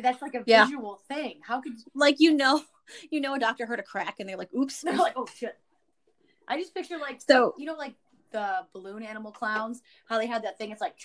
[0.03, 0.64] That's like a Yeah.
[0.66, 1.40] visual thing.
[1.42, 2.62] How could like you know,
[3.11, 5.59] you know, a doctor heard a crack and they're like, "Oops." they're like, oh shit.
[6.49, 7.94] I just picture like So- you know like
[8.33, 10.70] the balloon animal clowns, how they had that thing.
[10.70, 10.96] It's like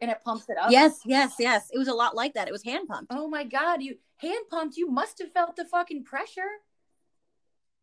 [0.00, 0.70] and it pumps it up.
[0.70, 1.70] Yes, yes, yes.
[1.72, 2.48] It was a lot like that.
[2.48, 3.12] It was hand pumped.
[3.14, 4.76] Oh my god, you hand pumped.
[4.76, 6.48] You must have felt the fucking pressure.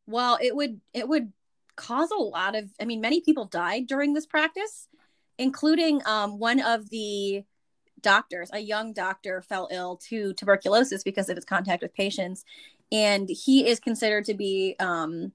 [0.07, 1.31] Well, it would it would
[1.75, 2.69] cause a lot of.
[2.79, 4.87] I mean, many people died during this practice,
[5.37, 7.43] including um, one of the
[8.01, 8.49] doctors.
[8.53, 12.45] A young doctor fell ill to tuberculosis because of his contact with patients,
[12.91, 15.31] and he is considered to be, um,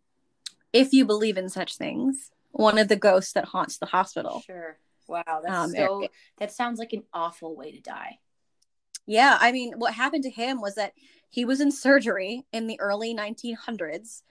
[0.72, 4.42] if you believe in such things, one of the ghosts that haunts the hospital.
[4.46, 4.76] Sure.
[5.08, 6.08] Wow, that's Um, so.
[6.38, 8.18] That sounds like an awful way to die.
[9.06, 10.92] Yeah, I mean, what happened to him was that
[11.28, 14.22] he was in surgery in the early 1900s,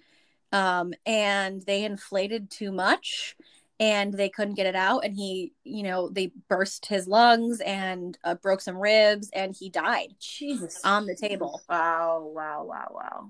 [0.52, 3.36] um, and they inflated too much,
[3.82, 8.15] and they couldn't get it out, and he, you know, they burst his lungs and
[8.24, 10.80] uh, broke some ribs, and he died Jesus.
[10.86, 11.60] on the table.
[11.67, 12.32] Wow!
[12.32, 12.63] Wow!
[12.63, 12.91] Wow!
[12.91, 13.30] Wow!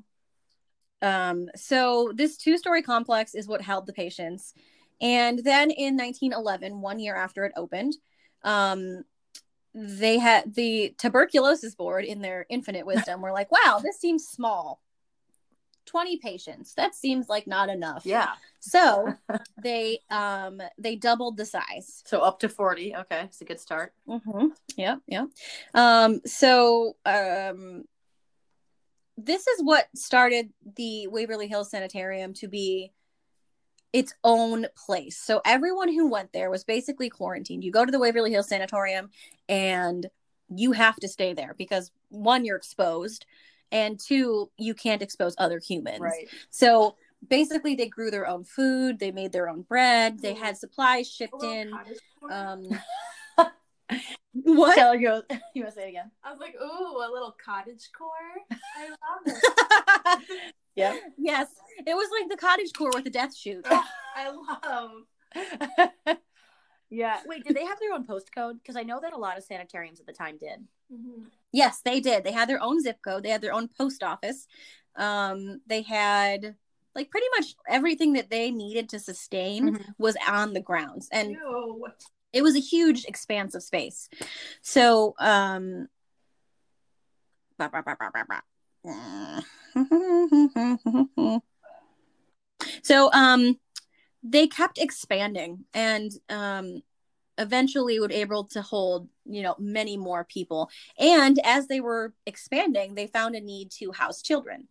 [1.01, 4.53] Um, so this two-story complex is what held the patients,
[4.99, 7.95] and then in 1911, one year after it opened,
[8.43, 9.05] um,
[9.73, 14.81] they had the tuberculosis board in their infinite wisdom were like, wow, this seems small.
[15.85, 16.73] 20 patients.
[16.75, 18.05] That seems like not enough.
[18.05, 18.29] Yeah.
[18.59, 19.13] So
[19.63, 22.03] they um they doubled the size.
[22.05, 22.95] So up to forty.
[22.95, 23.93] Okay, it's a good start.
[24.07, 24.47] Mm-hmm.
[24.77, 25.25] Yeah, yeah.
[25.73, 27.85] Um, so um
[29.17, 32.91] this is what started the Waverly Hills Sanitarium to be
[33.93, 35.17] its own place.
[35.17, 37.63] So everyone who went there was basically quarantined.
[37.63, 39.09] You go to the Waverly Hills Sanatorium
[39.49, 40.09] and
[40.49, 43.25] you have to stay there because one, you're exposed,
[43.71, 45.99] and two, you can't expose other humans.
[45.99, 46.27] Right.
[46.49, 46.95] So
[47.27, 51.43] basically, they grew their own food, they made their own bread, they had supplies shipped
[51.43, 51.71] in.
[52.29, 52.63] Um,
[54.33, 54.75] what?
[54.75, 55.23] Taylor goes.
[55.53, 56.11] You want to say it again?
[56.23, 58.09] I was like, ooh, a little cottage core.
[58.77, 60.29] I love it.
[60.75, 60.95] yeah.
[61.17, 61.47] yes,
[61.79, 63.65] it was like the cottage core with the death shoot.
[64.15, 64.91] I love.
[66.89, 67.19] yeah.
[67.25, 68.59] Wait, did they have their own postcode?
[68.61, 70.65] Because I know that a lot of sanitariums at the time did.
[70.91, 71.25] Mhm.
[71.51, 72.23] Yes, they did.
[72.23, 73.23] They had their own zip code.
[73.23, 74.47] They had their own post office.
[74.95, 76.55] Um, they had
[76.95, 79.95] like pretty much everything that they needed to sustain Mhm.
[79.97, 81.87] was on the grounds, and Ew.
[82.33, 84.09] it was a huge expanse of space.
[84.61, 85.87] So, um,
[87.57, 88.41] bah, bah, bah.
[92.83, 93.59] so, um,
[94.23, 96.83] they kept expanding and, um,
[97.37, 100.69] eventually would able to hold, you know, many more people.
[100.99, 104.67] And as they were expanding, they found a need to house children.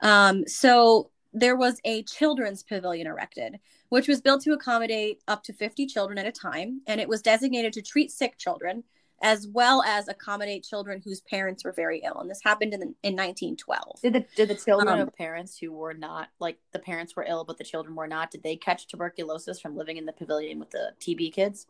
[0.00, 5.52] Um, so there was a children's pavilion erected which was built to accommodate up to
[5.52, 6.80] 50 children at a time.
[6.86, 8.84] And it was designated to treat sick children
[9.22, 12.18] as well as accommodate children whose parents were very ill.
[12.20, 14.00] And this happened in, in 1912.
[14.02, 17.26] Did the did the children Um, of parents who were not like the parents were
[17.28, 18.30] ill but the children were not?
[18.30, 21.66] Did they catch tuberculosis from living in the pavilion with the TB kids?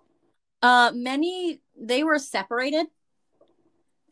[0.62, 2.86] Uh, many they were separated.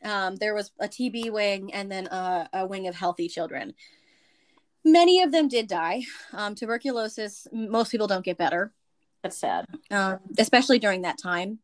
[0.03, 3.74] Um, there was a TB wing and then a, a wing of healthy children.
[4.85, 6.03] Many of them did die.
[6.33, 8.72] Um, tuberculosis, most people don't get better,
[9.22, 9.66] That's sad.
[9.90, 11.59] um, especially during that time.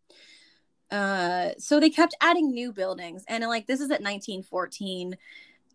[0.95, 5.17] Uh, so they kept adding new buildings, and like this is at 1914,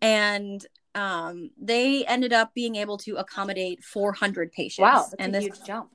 [0.00, 4.78] and um, they ended up being able to accommodate 400 patients.
[4.78, 5.90] Wow, that's and a this huge jump.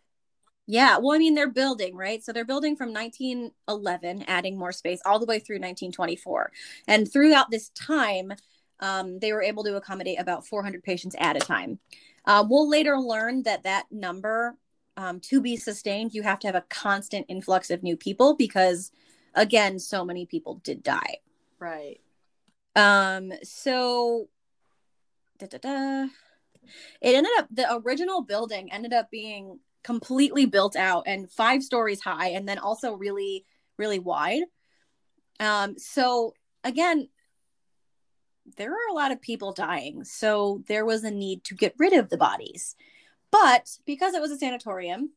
[0.67, 2.23] yeah, well, I mean, they're building, right?
[2.23, 6.51] So they're building from 1911, adding more space all the way through 1924.
[6.87, 8.31] And throughout this time,
[8.79, 11.79] um, they were able to accommodate about 400 patients at a time.
[12.25, 14.55] Uh, we'll later learn that that number,
[14.97, 18.91] um, to be sustained, you have to have a constant influx of new people because,
[19.35, 21.17] again, so many people did die.
[21.59, 21.99] Right.
[22.75, 24.29] Um, so
[25.37, 26.03] da, da, da.
[27.01, 32.01] it ended up the original building ended up being completely built out and five stories
[32.01, 33.45] high and then also really,
[33.77, 34.43] really wide.
[35.39, 37.09] Um, so again,
[38.57, 41.93] there are a lot of people dying, so there was a need to get rid
[41.93, 42.75] of the bodies.
[43.31, 45.11] But because it was a sanatorium,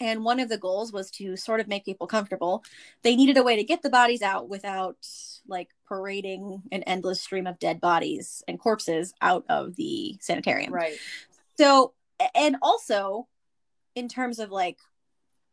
[0.00, 2.64] and one of the goals was to sort of make people comfortable,
[3.02, 4.96] they needed a way to get the bodies out without
[5.46, 10.72] like parading an endless stream of dead bodies and corpses out of the sanitarium.
[10.72, 10.96] Right.
[11.58, 11.92] So,
[12.34, 13.28] and also
[13.94, 14.78] in terms of like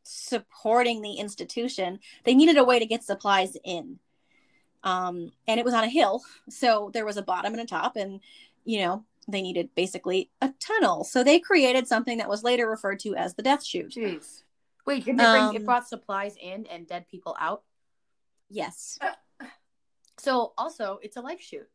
[0.04, 4.00] supporting the institution, they needed a way to get supplies in.
[4.84, 6.22] Um, and it was on a hill.
[6.50, 8.22] So there was a bottom and a top, and,
[8.64, 11.04] you know, they needed basically a tunnel.
[11.04, 13.92] So they created something that was later referred to as the death chute.
[13.92, 14.44] Jeez.
[14.86, 17.64] Wait, bring Um, it brought supplies in and dead people out?
[18.50, 18.98] Yes.
[20.18, 21.70] So also it's a life chute.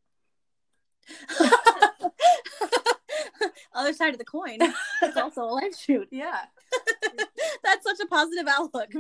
[3.75, 4.59] Other side of the coin.
[5.03, 6.09] It's also a life chute.
[6.13, 6.39] Yeah.
[7.63, 8.91] That's such a positive outlook.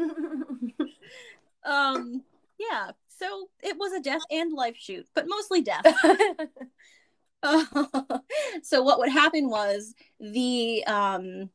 [1.65, 2.23] Um,
[2.59, 2.91] yeah.
[3.09, 5.85] So it was a death and life chute, but mostly death.
[8.63, 11.51] so what would happen was the um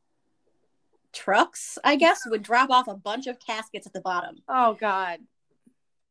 [1.12, 4.36] trucks, I guess, would drop off a bunch of caskets at the bottom.
[4.48, 5.20] oh God.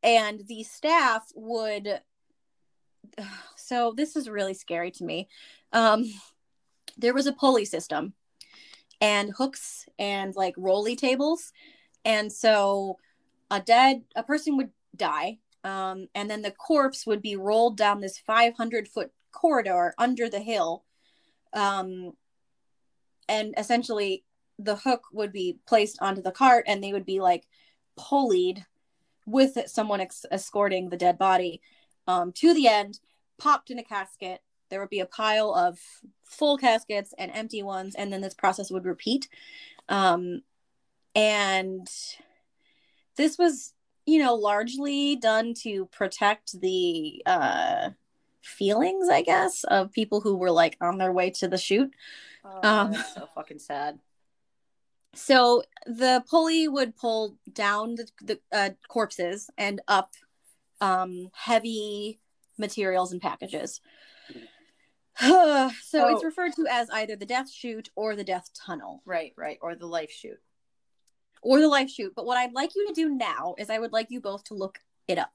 [0.03, 2.01] and the staff would
[3.55, 5.27] so this is really scary to me
[5.73, 6.05] um
[6.97, 8.13] there was a pulley system
[9.01, 11.51] and hooks and like rolly tables
[12.05, 12.97] and so
[13.51, 18.01] a dead a person would die um and then the corpse would be rolled down
[18.01, 20.83] this 500 foot corridor under the hill
[21.53, 22.11] um
[23.29, 24.23] and essentially
[24.59, 27.47] the hook would be placed onto the cart and they would be like
[27.95, 28.65] pulleyed
[29.25, 31.61] with someone ex- escorting the dead body
[32.07, 32.99] um, to the end,
[33.37, 34.41] popped in a casket.
[34.69, 35.77] There would be a pile of
[36.23, 39.27] full caskets and empty ones, and then this process would repeat.
[39.89, 40.41] Um,
[41.13, 41.87] and
[43.17, 43.73] this was,
[44.05, 47.89] you know, largely done to protect the uh,
[48.47, 51.93] feelings, I guess, of people who were like on their way to the chute.
[52.45, 53.99] Oh, Um, so fucking sad.
[55.13, 60.11] So the pulley would pull down the, the uh, corpses and up
[60.79, 62.19] um, heavy
[62.57, 63.81] materials and packages.
[65.19, 65.69] so
[66.09, 66.21] it's Oh.
[66.23, 69.57] referred to as either the death chute or the death tunnel Right, right.
[69.61, 70.39] Or the life chute.
[71.41, 72.13] or the life chute.
[72.15, 74.53] But what I'd like you to do now is I would like you both to
[74.53, 75.31] look it up.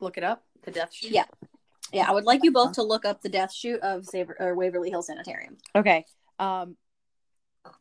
[0.00, 0.44] Look it up.
[0.62, 1.12] The death chute.
[1.12, 1.24] Yeah.
[1.92, 4.54] Yeah, I would like you both to look up the death chute of Saver- or
[4.54, 5.56] Waverly Hill Sanitarium.
[5.74, 6.04] Okay.
[6.38, 6.76] Um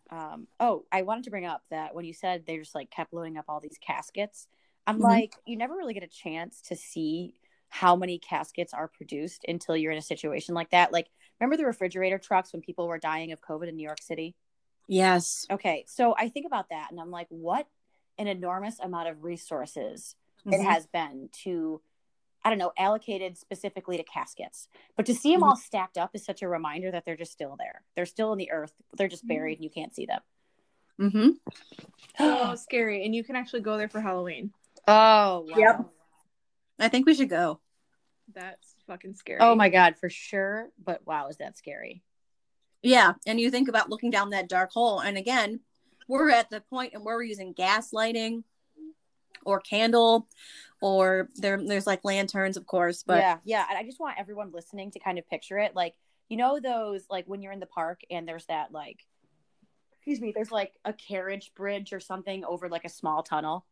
[0.10, 3.14] um oh, I wanted to bring up that when you said they just like kept
[3.14, 4.48] loading up all these caskets,
[4.88, 5.04] I'm Mhm.
[5.04, 7.36] like, you never really get a chance to see
[7.70, 10.92] how many caskets are produced until you're in a situation like that.
[10.92, 11.08] Like,
[11.40, 14.36] remember the refrigerator trucks when people were dying of COVID in New York City?
[14.88, 15.46] Yes.
[15.52, 17.68] Okay, so I think about that and I'm like, what
[18.18, 20.64] an enormous amount of resources it Mhm.
[20.66, 21.82] has been to
[22.44, 24.70] I don't know, allocated specifically to caskets.
[24.96, 25.50] But to see them Mhm.
[25.50, 27.84] all stacked up is such a reminder that they're just still there.
[27.96, 28.74] They're still in the earth.
[28.94, 30.22] They're just buried and you can't see them.
[31.00, 31.30] Mm-hmm.
[32.18, 34.54] So scary, and you can actually go there for Halloween.
[34.88, 35.58] Oh, wow.
[35.58, 35.86] Yep.
[36.80, 37.60] I think we should go.
[38.34, 39.40] That's fucking scary.
[39.42, 40.70] Oh my god, for sure.
[40.78, 42.04] But wow, is that scary?
[42.82, 45.62] Yeah, and you think about looking down that dark hole, and again,
[46.08, 48.44] we're at the point and where we're using gas lighting
[49.50, 50.28] or candle,
[50.82, 53.04] or there there's like lanterns, of course.
[53.04, 53.66] But yeah, yeah.
[53.70, 55.76] And I just want everyone listening to kind of picture it.
[55.76, 55.96] Like,
[56.30, 59.06] you know, those like when you're in the park and there's that like
[59.98, 63.66] excuse me, there's like a carriage bridge or something over like a small tunnel.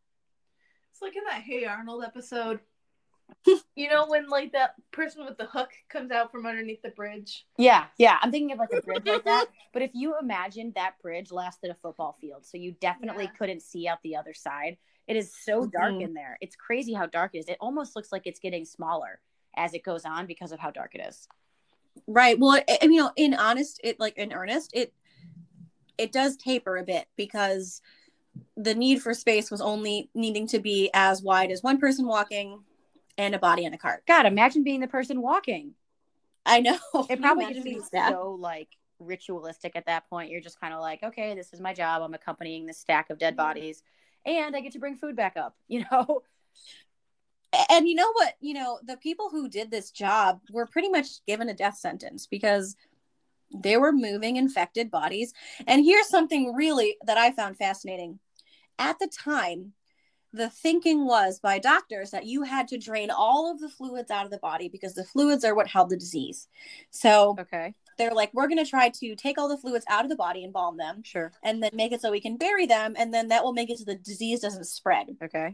[0.92, 2.60] It's like in that Hey Arnold episode.
[3.76, 7.46] you know when like that person with the hook comes out from underneath the bridge.
[7.58, 8.16] Yeah, yeah.
[8.22, 9.46] I'm thinking of like a bridge like that.
[9.72, 13.30] But if you imagine that bridge lasted a football field, so you definitely Yeah.
[13.38, 14.78] couldn't see out the other side.
[15.08, 16.02] It is so dark Mhm.
[16.02, 16.38] in there.
[16.40, 17.48] It's crazy how dark it is.
[17.48, 19.20] It almost looks like it's getting smaller
[19.56, 21.26] as it goes on because of how dark it is.
[22.06, 22.38] Right.
[22.38, 24.92] Well, I, you know, in honest, it like in earnest, it
[25.96, 27.82] it does taper a bit because
[28.56, 32.62] the need for space was only needing to be as wide as one person walking
[33.16, 34.04] and a body in a cart.
[34.06, 35.74] God, imagine being the person walking.
[36.46, 36.78] I know.
[37.10, 40.30] It probably just be so like ritualistic at that point.
[40.30, 42.02] You're just kind of like, okay, this is my job.
[42.02, 43.82] I'm accompanying the stack of dead bodies,
[44.28, 45.56] and I get to bring food back up.
[45.68, 46.22] You know?
[47.70, 51.24] and you know what you know the people who did this job were pretty much
[51.26, 52.76] given a death sentence because
[53.62, 55.32] they were moving infected bodies
[55.66, 58.18] and here's something really that i found fascinating
[58.78, 59.72] at the time
[60.34, 64.26] the thinking was by doctors that you had to drain all of the fluids out
[64.26, 66.48] of the body because the fluids are what held the disease
[66.90, 70.08] so Okay, they're like we're going to try to take all the fluids out of
[70.08, 71.32] the body embalm them sure.
[71.42, 73.78] and then make it so we can bury them and then that will make it
[73.78, 75.52] so the disease doesn't spread Okay,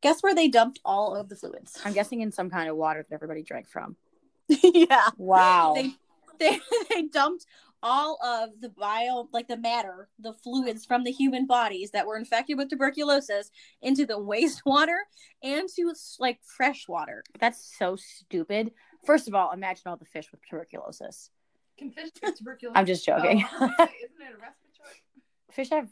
[0.00, 3.04] guess where they dumped all of the fluids I'm guessing in some kind of water
[3.08, 3.96] that everybody drank from.
[4.48, 5.74] yeah Wow.
[5.74, 5.92] they,
[6.38, 6.60] they
[6.90, 7.46] they dumped
[7.86, 12.16] all of the bio like the matter the fluids from the human bodies that were
[12.16, 13.50] infected with tuberculosis
[13.82, 15.00] into the wastewater
[15.42, 18.70] and to like fresh water That's so stupid.
[19.04, 21.28] First of all, imagine all the fish with tuberculosis.
[21.78, 22.78] Can fish get tuberculosis?
[22.78, 23.44] I'm just oh, joking.
[23.44, 25.02] Oh, I was gonna say, isn't it a respiratory?
[25.52, 25.88] Fish have,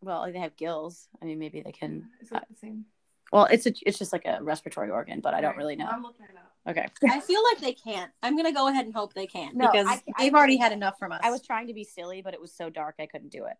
[0.00, 1.08] well, they have gills.
[1.20, 2.08] I mean, maybe they can.
[2.20, 2.84] Is it uh, the same?
[3.32, 5.88] Well, it's a, it's just like a respiratory organ, but I don't really know.
[5.90, 6.52] I'm looking it up.
[6.68, 6.86] Okay.
[7.08, 9.86] i feel like they can't i'm gonna go ahead and hope they can No, because
[9.86, 12.34] I- I- they've already had enough from us I was trying to be silly, but
[12.34, 13.56] it was so dark I couldn't do it.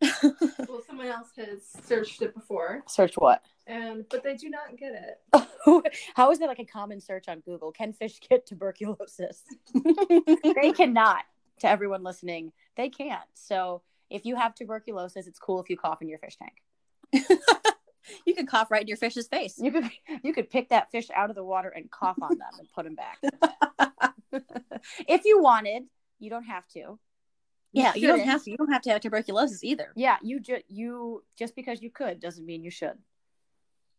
[0.68, 3.42] Well, someone else has searched it before, Search what?
[3.66, 5.92] and but they do not get it.
[6.14, 7.72] How is that like a common search on Google?
[7.72, 9.42] Can fish get tuberculosis?
[10.60, 11.24] they cannot.
[11.60, 13.24] To everyone listening, they can't.
[13.32, 13.80] So
[14.10, 17.28] if you have tuberculosis, it's cool if you cough in your fish tank.
[18.26, 19.90] you could cough right in your fish's face You could
[20.22, 22.84] you could pick that fish out of the water and cough on them and put
[22.84, 23.18] them back.
[25.08, 25.84] if you wanted,
[26.18, 26.98] you don't have to.
[27.72, 30.62] Yeah you don't have to you don't have to have tuberculosis either Yeah, you just
[30.68, 32.98] you just because you could doesn't mean you should.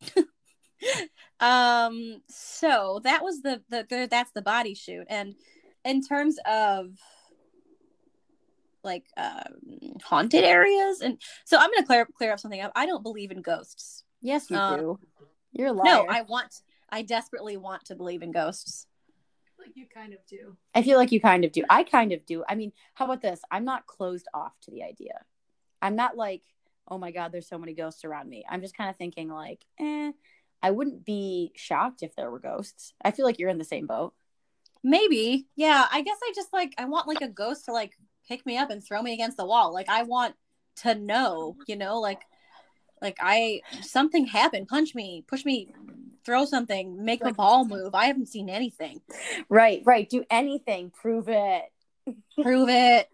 [1.40, 5.36] um so that was the, the the that's the body chute and
[5.86, 6.92] in terms of
[8.84, 13.04] like um haunted areas and so i'm gonna clear clear up something up i don't
[13.04, 15.00] believe in ghosts Yes, you Uh, do.
[15.52, 15.86] You're a liar.
[15.86, 18.88] no i want i desperately want to believe in ghosts
[19.68, 20.58] Like you kind of do.
[20.74, 21.64] I feel like you kind of do.
[21.70, 22.44] I kind of do.
[22.48, 23.42] I mean, how about this?
[23.52, 25.20] I'm not closed off to the idea.
[25.82, 26.44] I'm not like,
[26.88, 28.46] oh my God, there's so many ghosts around me.
[28.50, 30.12] I'm just kind of thinking, like, eh,
[30.64, 32.94] I wouldn't be shocked if there were ghosts.
[33.04, 34.14] I feel like you're in the same boat.
[34.84, 37.94] maybe yeah i guess i just like i want like a ghost to like
[38.28, 40.36] pick me up and throw me against the wall like i want
[40.76, 42.22] to know you know like
[43.02, 45.70] like i something happened punch me push me
[46.28, 49.02] throw something make a ball move i haven't seen anything
[49.50, 50.08] Right, right.
[50.10, 50.92] Do anything.
[50.92, 51.64] Prove it.
[52.42, 53.10] prove it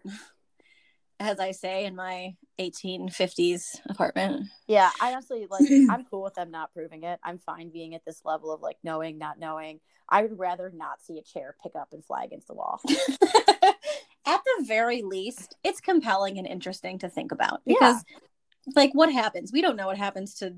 [1.20, 6.50] as i say in my 1850s apartment Yeah, I honestly like I'm cool with them
[6.50, 7.18] not proving it.
[7.24, 9.80] I'm fine being at this level of like knowing, not knowing.
[10.08, 12.80] I would rather not see a chair pick up and fly against the wall.
[14.26, 18.02] at the very least it's compelling and interesting to think about because
[18.74, 20.54] like what happens we don't know what happens to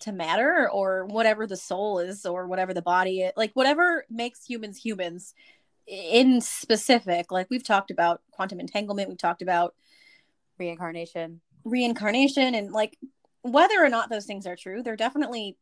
[0.00, 4.44] to matter or whatever the soul is or whatever the body is like whatever makes
[4.44, 5.34] humans humans
[5.86, 9.74] in specific like we've talked about quantum entanglement we've talked about
[10.58, 11.40] Reincarnation.
[11.64, 12.96] reincarnation and like
[13.42, 15.56] whether or not those things are true they're definitely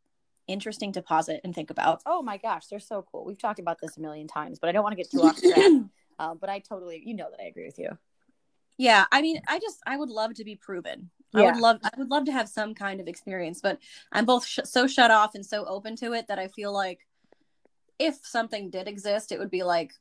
[0.47, 3.25] interesting to posit and think about Oh my gosh, they're so cool.
[3.25, 5.41] We've talked about this a million times, but I don't want to get too off
[5.41, 5.71] track.
[6.17, 7.89] Um, but I totally, you know that I agree with you.
[8.79, 11.91] yeah i mean i just i would love to be proven i would love i
[11.97, 13.79] would love to have some kind of experience but
[14.13, 17.01] i'm both sh- so shut off and so open to it that i feel like
[17.99, 19.93] if something did exist it would be like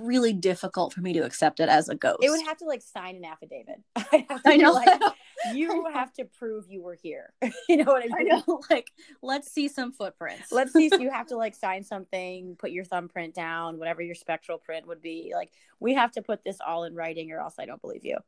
[0.00, 2.82] really difficult for me to accept it as a ghost It would have to like
[2.82, 3.82] sign an affidavit.
[3.96, 4.88] I'd have to i know like,
[5.54, 7.32] you have to prove you were here.
[7.68, 8.28] you know what I i mean?
[8.46, 8.90] know like
[9.22, 10.90] let's see some footprints Let's see.
[10.98, 15.02] You have to like sign something, put your thumbprint down, whatever your spectral print would
[15.02, 15.32] be.
[15.34, 18.18] Like, we have to put this all in writing, or else I don't believe you.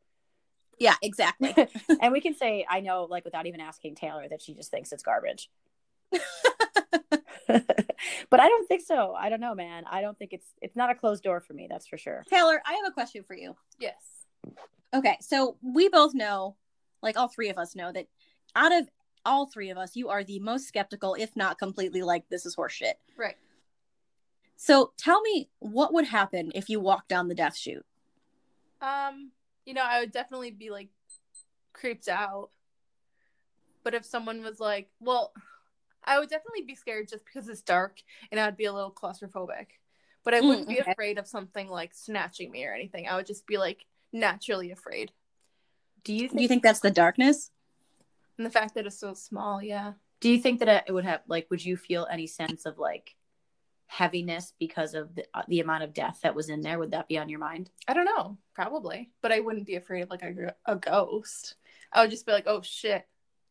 [0.79, 1.55] Yeah exactly
[2.01, 4.93] and we can say, I know, like, without even asking Taylor, that she just thinks
[4.93, 5.51] it's garbage.
[8.31, 9.15] but I don't think so.
[9.15, 9.85] I don't know, man.
[9.91, 11.67] I don't think it's it's not a closed door for me.
[11.69, 12.25] That's for sure.
[12.31, 13.95] taylor i have a question for you Yes.
[14.95, 16.57] okay so we both know
[17.03, 18.07] like all three of us know that
[18.57, 18.89] out of
[19.27, 22.57] all three of us you are the most skeptical if not completely like this is
[22.57, 23.37] horseshit Right.
[24.57, 27.85] So tell me what would happen if you walked down the death chute.
[28.81, 29.33] Um,
[29.65, 30.89] you know, I would definitely be like
[31.73, 32.51] creeped out.
[33.83, 35.33] But if someone was like, well,
[36.05, 37.99] I would definitely be scared just because it's dark
[38.31, 39.67] and I'd be a little claustrophobic.
[40.25, 40.91] But I wouldn't mm, be okay.
[40.91, 43.07] afraid of something like snatching me or anything.
[43.07, 45.13] I would just be like naturally afraid.
[46.03, 47.51] Do you Do you think that's the darkness?
[48.39, 49.93] And the fact that it's so small, yeah.
[50.21, 53.15] do you think that it would have like would you feel any sense of like
[53.87, 56.79] heaviness because of the, uh, the amount of death that was in there?
[56.79, 57.71] Would that be on your mind?
[57.87, 59.11] I don't know, probably.
[59.23, 61.55] But I wouldn't be afraid of like a, a ghost.
[61.93, 63.07] I would just be like, oh shit.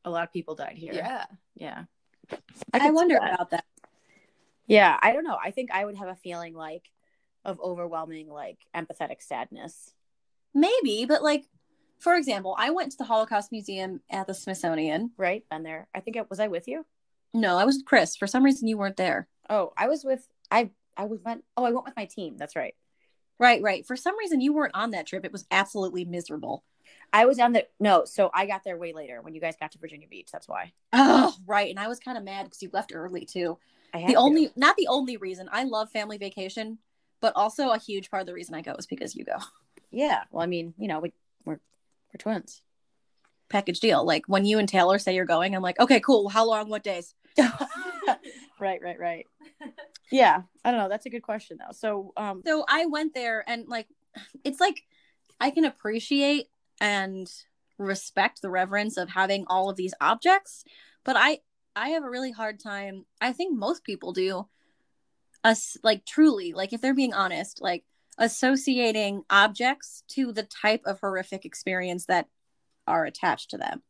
[0.05, 0.93] A lot of people died here.
[0.93, 1.25] Yeah.
[1.55, 1.83] Yeah.
[2.73, 3.33] I, could see wonder that.
[3.33, 3.65] about that.
[4.67, 5.37] Yeah, I don't know.
[5.41, 6.89] I think I would have a feeling like
[7.45, 9.93] of overwhelming like empathetic sadness.
[10.53, 11.45] Maybe, but like,
[11.99, 15.11] for example, I went to the Holocaust Museum at the Smithsonian.
[15.17, 15.43] Right?
[15.49, 15.87] Been there.
[15.95, 16.85] I think it was I with you?
[17.33, 18.15] No, I was with Chris.
[18.15, 19.27] For some reason, you weren't there.
[19.49, 22.37] Oh, I was with I I was went oh I went with my team.
[22.37, 22.75] That's right.
[23.39, 23.85] Right, right.
[23.85, 25.25] For some reason, you weren't on that trip.
[25.25, 26.63] It was absolutely miserable.
[27.11, 29.71] I was on the no, so I got there way later when you guys got
[29.73, 30.29] to Virginia Beach.
[30.31, 30.71] That's why.
[30.93, 31.69] Oh, right.
[31.69, 33.57] And I was kind of mad because you left early too.
[33.93, 34.19] I had The to.
[34.19, 35.49] only, not the only reason.
[35.51, 36.77] I love family vacation,
[37.21, 39.37] but also a huge part of the reason I go is because you go.
[39.91, 40.23] Yeah.
[40.31, 41.13] Well, I mean, you know, we
[41.45, 41.53] we're
[42.11, 42.61] we're twins.
[43.49, 44.03] Package deal.
[44.05, 46.29] Like when you and Taylor say you're going, I'm like, okay, cool.
[46.29, 46.69] How long?
[46.69, 47.13] What days?
[48.59, 49.27] right, right, right.
[50.11, 50.43] Yeah.
[50.63, 50.89] I don't know.
[50.89, 51.71] That's a good question though.
[51.73, 53.87] So um So I went there and like,
[54.43, 54.83] it's like
[55.39, 56.47] I can appreciate
[56.79, 57.27] and
[57.79, 60.65] respect the reverence of having all of these objects,
[61.03, 61.39] but I
[61.75, 63.05] I have a really hard time.
[63.21, 64.47] I think most people do.
[65.43, 67.83] Us like truly, like if they're being honest, like
[68.17, 72.27] associating objects to the type of horrific experience that
[72.87, 73.81] are attached to them.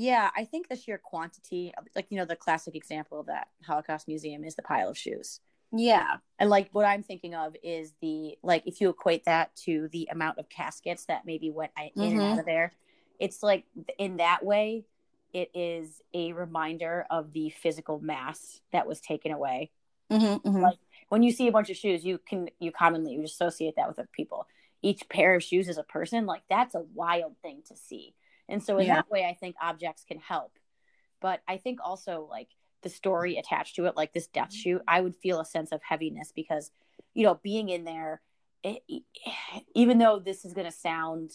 [0.00, 3.48] Yeah, I think the sheer quantity of like, you know, the classic example of that
[3.66, 5.40] Holocaust museum is the pile of shoes.
[5.72, 6.18] Yeah.
[6.38, 10.08] And like what I'm thinking of is the like if you equate that to the
[10.12, 12.32] amount of caskets that maybe went i- in and Mhm.
[12.32, 12.72] out of there,
[13.18, 13.64] it's like
[13.98, 14.84] in that way,
[15.32, 19.72] it is a reminder of the physical mass that was taken away.
[20.10, 20.78] Mm-hmm, Like
[21.08, 23.98] when you see a bunch of shoes, you can you commonly you associate that with
[23.98, 24.46] other people.
[24.80, 26.24] Each pair of shoes is a person.
[26.24, 28.14] Like that's a wild thing to see.
[28.48, 28.96] And so in Yeah.
[28.96, 30.58] that way, I think objects can help.
[31.20, 32.48] But I think also like
[32.82, 34.56] the story attached to it, like this death mm-hmm.
[34.56, 36.70] chute, I would feel a sense of heaviness because,
[37.14, 38.20] you know, being in there,
[38.62, 38.82] it,
[39.74, 41.32] even though this is going to sound,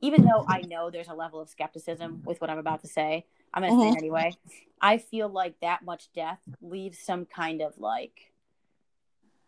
[0.00, 3.26] even though I know there's a level of skepticism with what I'm about to say,
[3.52, 3.98] I'm going to say it mm-hmm.
[3.98, 4.36] anyway.
[4.80, 8.32] I feel like that much death leaves some kind of like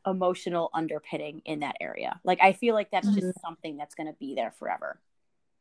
[0.07, 2.21] emotional underpinning in that area.
[2.25, 3.41] Like I feel like that's just mm-hmm.
[3.41, 5.01] something that's going to be there forever.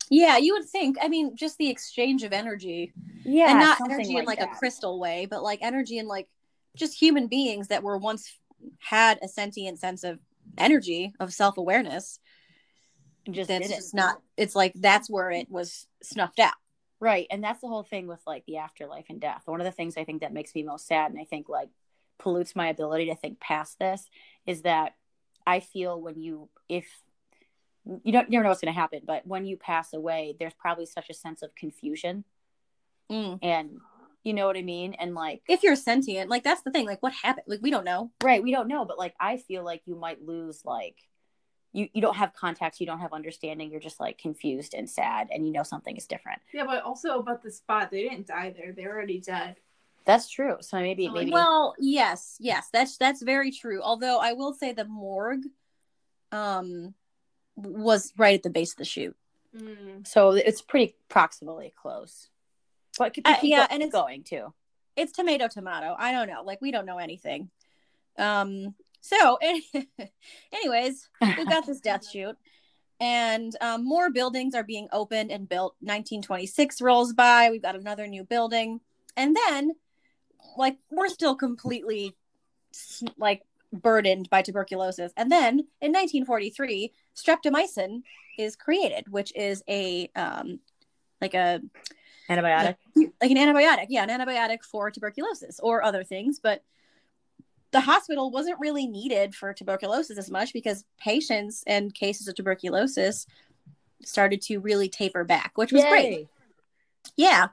[0.09, 0.97] Yeah, you would think.
[1.01, 2.93] I mean, just the exchange of energy.
[3.23, 4.51] Yeah, and not energy in like that.
[4.53, 6.27] a crystal way, but like energy in like
[6.75, 8.37] just human beings that were once
[8.79, 10.19] had a sentient sense of
[10.57, 12.19] energy of self awareness.
[13.29, 14.21] just That's just not.
[14.37, 16.53] It's like that's where it was snuffed out.
[16.99, 17.27] Right.
[17.29, 19.43] And that's the whole thing with like the afterlife and death.
[19.45, 21.69] One of the things I think that makes me most sad and I think like
[22.17, 24.07] pollutes my ability to think past this
[24.45, 24.93] is that
[25.45, 26.87] I feel when you, if
[28.03, 30.53] you don't you never know what's going to happen, but when you pass away, there's
[30.53, 32.23] probably such a sense of confusion
[33.11, 33.37] Mm.
[33.43, 33.77] and
[34.23, 34.95] you know what I mean?
[34.95, 36.87] And like, If you're sentient, like that's the thing.
[36.87, 37.45] Like what happened?
[37.47, 38.11] Like we don't know.
[38.23, 40.97] right, we don't know, but like, I feel like you might lose like,
[41.71, 45.27] you, you don't have contacts you don't have understanding, you're just like confused and sad,
[45.31, 46.41] and you know something is different.
[46.53, 48.73] Yeah, but also about the spot, they didn't die there.
[48.73, 49.57] They're already dead.
[50.05, 50.57] That's true.
[50.61, 53.81] So maybe, So, maybe, Well, yes, yes, that's that's very true.
[53.83, 55.43] Although I will say the morgue,
[56.31, 56.95] um,
[57.55, 59.15] was right at the base of the chute.
[59.55, 60.05] Mm.
[60.07, 62.29] So it's pretty proximally close.
[62.97, 64.53] But Uh, yeah, and it's- going too.
[64.97, 67.49] it's tomato tomato i don't know like we don't know anything
[68.17, 69.37] um so
[70.53, 72.37] anyways we've got this death chute
[73.01, 78.07] and um, more buildings are being opened and built 1926 rolls by we've got another
[78.07, 78.79] new building
[79.17, 79.71] and then
[80.55, 82.15] like we're still completely
[83.17, 83.41] like
[83.73, 88.01] burdened by tuberculosis and then in 1943 streptomycin
[88.37, 90.59] is created which is a um
[91.21, 91.61] like a
[92.29, 92.75] Antibiotic.
[92.95, 96.63] like an antibiotic yeah an antibiotic for tuberculosis or other things but
[97.71, 103.27] the hospital wasn't really needed for tuberculosis as much because patients and cases of tuberculosis
[104.03, 106.27] started to really taper back which was great.
[107.17, 107.47] Yeah.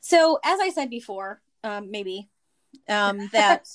[0.00, 2.28] So as i said before um maybe
[2.88, 3.68] um that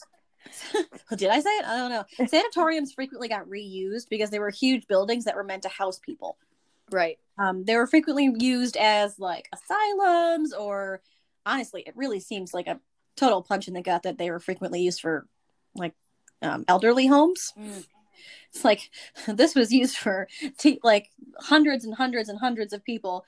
[1.17, 4.87] did i say it i don't know sanatoriums frequently got reused because they were huge
[4.87, 6.37] buildings that were meant to house people
[6.91, 7.17] Right.
[7.37, 11.01] um, they were frequently used as like asylums, or
[11.45, 12.79] honestly, it really seems like a
[13.15, 15.27] total punch in the gut that they were frequently used for
[15.75, 15.93] like
[16.41, 17.53] um, elderly homes.
[17.57, 17.85] Mm.
[18.51, 18.91] It's like
[19.27, 20.27] this was used for
[20.57, 23.25] t- like hundreds and hundreds and hundreds of people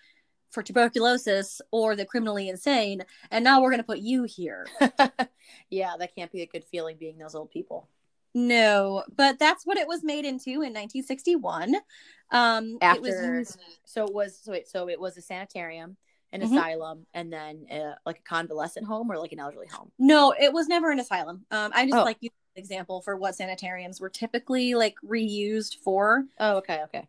[0.52, 4.66] for tuberculosis or the criminally insane, and now we're going to put you here.
[5.70, 7.90] yeah, that can't be a good feeling being those old people.
[8.34, 11.76] No, but that's what it was made into in 1961.
[12.32, 15.96] Um, After, it was used, so it was so wait, so it was a sanitarium,
[16.34, 16.52] an Mhm.
[16.52, 19.92] asylum, and then uh, like a convalescent home or like an elderly home.
[19.98, 21.46] no, it was never an asylum.
[21.52, 22.04] Um, I just Oh.
[22.04, 26.26] like an example for what sanitariums were typically like reused for.
[26.40, 27.08] Oh, okay, okay.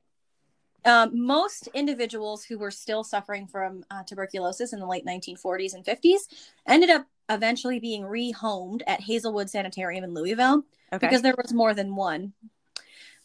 [0.87, 5.84] Um, most individuals who were still suffering from uh, tuberculosis in the late 1940s and
[5.84, 6.20] 50s
[6.66, 11.07] ended up eventually being rehomed at Hazelwood Sanitarium in Louisville Okay.
[11.07, 12.32] because there was more than one.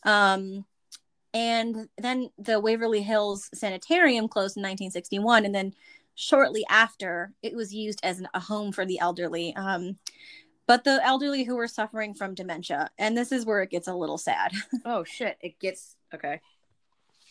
[0.03, 0.65] Um,
[1.33, 5.73] and then the Waverly Hills Sanitarium closed in 1961, and then
[6.15, 9.55] shortly after, it was used as an, a home for the elderly.
[9.55, 9.97] Um,
[10.67, 13.93] but the elderly who were suffering from dementia, and this is where it gets a
[13.93, 14.51] little sad.
[14.85, 16.41] oh shit, it gets okay.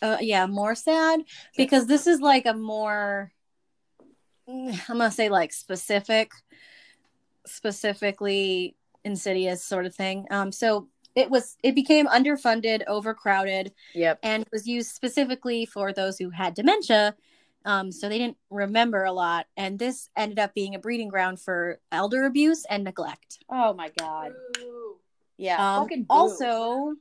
[0.02, 1.20] Uh, yeah, more sad
[1.56, 3.32] because this is like a more
[4.48, 6.32] mm, I'm gonna say like specific,
[7.46, 10.26] specifically insidious sort of thing.
[10.30, 14.20] Um, so it was it became underfunded, overcrowded, Yep.
[14.22, 17.14] and was used specifically for those who had dementia.
[17.66, 21.40] Um, so they didn't remember a lot, and this ended up being a breeding ground
[21.40, 23.40] for elder abuse and neglect.
[23.50, 24.32] Oh my god.
[24.60, 24.96] Ooh.
[25.36, 25.76] Yeah.
[25.76, 26.94] Um, also,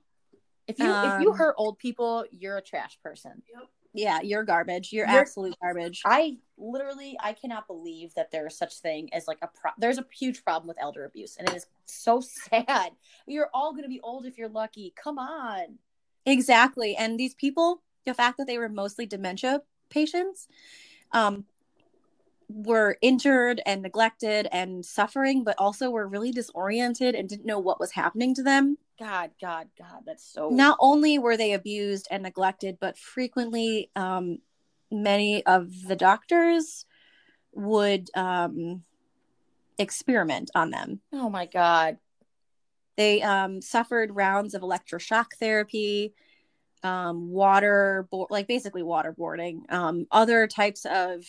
[0.70, 3.41] if you if you um, hurt old people, you're a trash person.
[3.53, 3.70] Yep.
[3.93, 4.93] yeah, you're garbage.
[4.93, 6.01] You're, You're- absolute garbage.
[6.05, 9.97] I literally I cannot believe that there is such thing as like a pro- there's
[9.97, 12.91] a huge problem with elder abuse and it is so sad.
[13.26, 14.93] You're all going to be old if you're lucky.
[14.95, 15.80] Come on.
[16.26, 16.95] Exactly.
[16.95, 20.47] And these people, the fact that they were mostly dementia patients,
[21.11, 21.45] um,
[22.50, 27.80] were injured and neglected and suffering, but also were really disoriented and didn't know what
[27.80, 28.78] was happening to them.
[29.00, 34.39] God, God, God, that's so Not only were they abused and neglected, but frequently, um,
[34.91, 36.86] many of the doctors
[37.54, 38.84] would um,
[39.78, 41.00] experiment on them.
[41.14, 41.97] Oh my god.
[42.97, 46.14] They um, suffered rounds of electroshock therapy,
[46.84, 51.24] um, water, bo- like basically waterboarding, um, other types of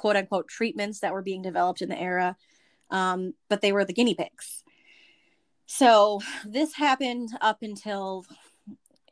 [0.00, 2.34] quote unquote treatments that were being developed in the era.
[2.90, 4.64] Um, but they were the guinea pigs.
[5.66, 8.24] So this happened up until,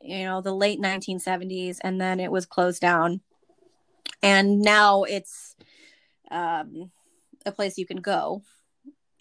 [0.01, 3.21] you know, the late 1970s, and then it was closed down.
[4.23, 5.55] And now it's
[6.31, 6.89] um,
[7.45, 8.41] a place you can go.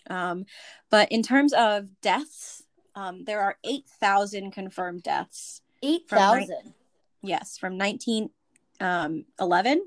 [0.08, 0.46] Um,
[0.88, 2.62] but in terms of deaths,
[2.94, 5.60] um, there are 8,000 confirmed deaths.
[5.82, 6.72] 8,000.
[7.20, 9.82] Yes, from 1911,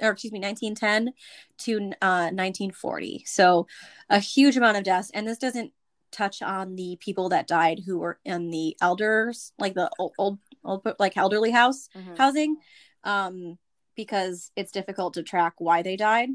[0.00, 1.12] or excuse me, 1910
[1.58, 3.24] to uh, 1940.
[3.26, 3.66] So
[4.10, 5.10] a huge amount of deaths.
[5.14, 5.72] And this doesn't
[6.12, 10.38] touch on the people that died who were in the elders, like the old, old,
[10.64, 12.16] old like elderly house Mhm.
[12.16, 12.56] housing,
[13.04, 13.58] um,
[13.96, 16.30] because it's difficult to track why they died.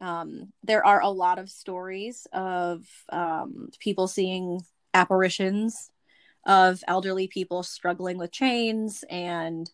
[0.00, 4.60] Um, there are a lot of stories of um, people seeing
[4.94, 5.90] apparitions
[6.44, 9.70] of elderly people struggling with chains and,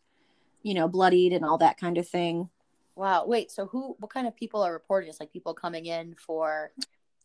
[0.62, 2.48] you know, bloodied and all that kind of thing.
[2.96, 3.26] Wow.
[3.26, 5.20] Wait, so who what kind of people are reporting this?
[5.20, 6.72] Like people coming in for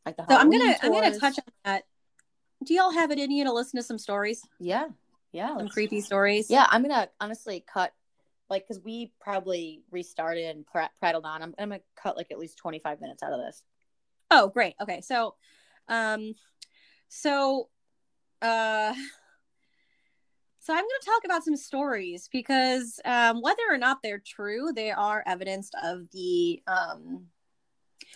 [0.06, 1.84] like the So I'm gonna I'm gonna touch on that.
[2.64, 4.88] Do y'all have it in you to listen to some stories, Yeah.
[5.32, 5.58] Yeah.
[5.58, 6.50] some creepy stories?
[6.50, 7.94] Yeah, I'm gonna honestly cut
[8.50, 11.42] like because we probably restarted and prat- prattled on.
[11.42, 13.64] I'm, I'm gonna cut like at least 25 minutes out of this.
[14.32, 14.76] Oh, great.
[14.82, 15.02] Okay.
[15.02, 15.36] So,
[15.88, 16.34] um,
[17.08, 17.70] so,
[18.42, 18.94] uh,
[20.70, 24.72] so I'm going to talk about some stories because, um, whether or not they're true,
[24.72, 27.26] they are evidenced of the, um,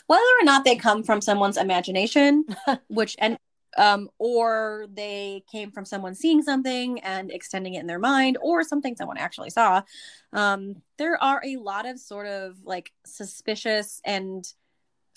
[0.06, 2.46] whether or not they come from someone's imagination,
[2.90, 3.40] which, and,
[3.76, 8.64] um, or they came from someone seeing something and extending it in their mind, or
[8.64, 9.82] something someone actually saw.
[10.32, 14.46] Um, there are a lot of sort of like suspicious and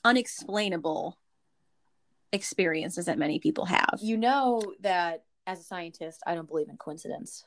[0.04, 1.18] unexplainable
[2.32, 3.98] experiences that many people have.
[4.00, 7.44] You know that as a scientist, I don't believe in coincidence.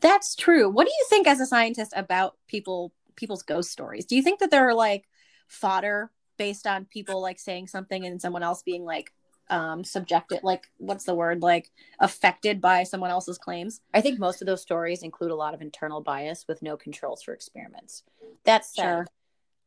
[0.00, 0.70] That's true.
[0.70, 4.04] What do you think as a scientist about people people's ghost stories?
[4.04, 5.04] Do you think that they're like
[5.48, 9.12] fodder based on people like saying something and someone else being like
[9.48, 13.80] um subjected like what's the word like affected by someone else's claims?
[13.94, 17.22] I think most of those stories include a lot of internal bias with no controls
[17.22, 18.02] for experiments.
[18.44, 19.06] That said, Sure.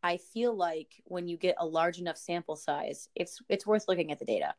[0.02, 4.12] I feel like when you get a large enough sample size, it's it's worth looking
[4.12, 4.56] at the data.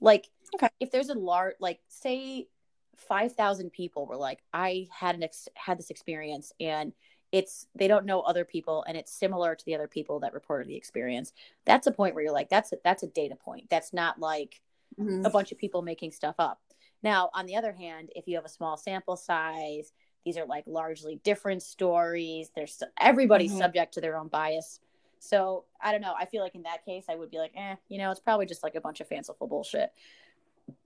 [0.00, 0.68] Like, Okay.
[0.80, 2.48] if there's a large, like, say,
[2.96, 6.92] five thousand people were like, I had an ex- had this experience, and
[7.32, 10.68] it's they don't know other people, and it's similar to the other people that reported
[10.68, 11.32] the experience.
[11.64, 13.68] That's a point where you're like, that's a, that's a data point.
[13.70, 14.60] That's not like
[15.24, 16.60] a bunch of people making stuff up.
[17.02, 19.92] Now, on the other hand, if you have a small sample size,
[20.24, 23.58] these are like largely different stories there's everybody's Mhm.
[23.58, 24.80] subject to their own bias
[25.24, 27.74] so i don't know i feel like in that case i would be like eh
[27.88, 29.92] you know it's probably just like a bunch of fanciful bullshit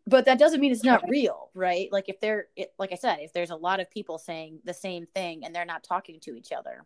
[0.06, 3.18] but that doesn't mean it's not real right like if they're it, like i said
[3.20, 6.36] if there's a lot of people saying the same thing and they're not talking to
[6.36, 6.84] each other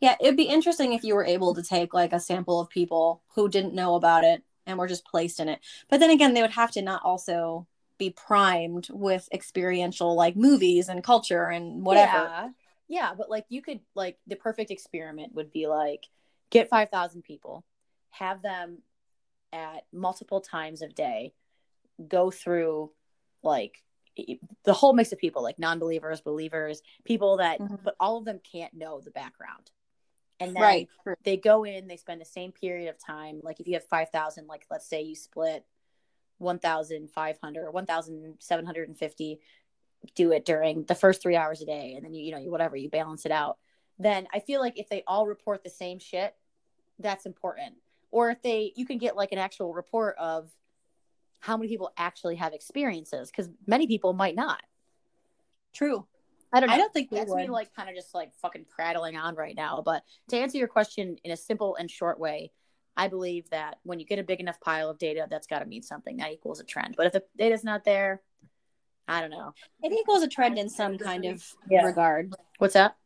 [0.00, 3.22] Yeah, it'd be interesting if you were able to take like a sample of people
[3.34, 5.60] who didn't know about it and were just placed in it.
[5.88, 7.66] But then again, they would have to not also
[7.98, 12.12] be primed with experiential like movies and culture and whatever.
[12.12, 12.48] Yeah.
[12.88, 16.06] Yeah, but like you could like the perfect experiment would be like
[16.50, 17.64] get 5,000 people,
[18.10, 18.78] have them
[19.52, 21.32] at multiple times of day
[22.08, 22.90] go through
[23.42, 23.82] like
[24.64, 27.82] the whole mix of people like non-believers, believers, people that Mhm.
[27.82, 29.70] but all of them can't know the background.
[30.40, 30.88] And then Right.
[31.22, 33.40] they go in, they spend the same period of time.
[33.42, 35.64] Like if you have 5,000, like let's say you split
[36.38, 39.40] 1,500 or 1,750,
[40.14, 41.94] do it during the first three hours a day.
[41.94, 43.58] And then you, you know, you, whatever, you balance it out.
[43.98, 46.34] Then I feel like if they all report the same shit,
[46.98, 47.74] that's important.
[48.10, 50.50] Or if they, you can get like an actual report of
[51.40, 54.62] how many people actually have experiences because many people might not.
[55.72, 56.06] True.
[56.52, 56.74] I don't know.
[56.74, 59.82] I don't think That's me like kind of just like fucking prattling on right now.
[59.84, 62.52] But to answer your question in a simple and short way,
[62.96, 65.66] I believe that when you get a big enough pile of data, that's got to
[65.66, 66.18] mean something.
[66.18, 66.94] That equals a trend.
[66.96, 68.22] But if the data's not there,
[69.06, 69.54] I don't know.
[69.82, 71.84] It equals a trend in some kind of Yeah.
[71.84, 72.34] regard.
[72.58, 72.96] What's that?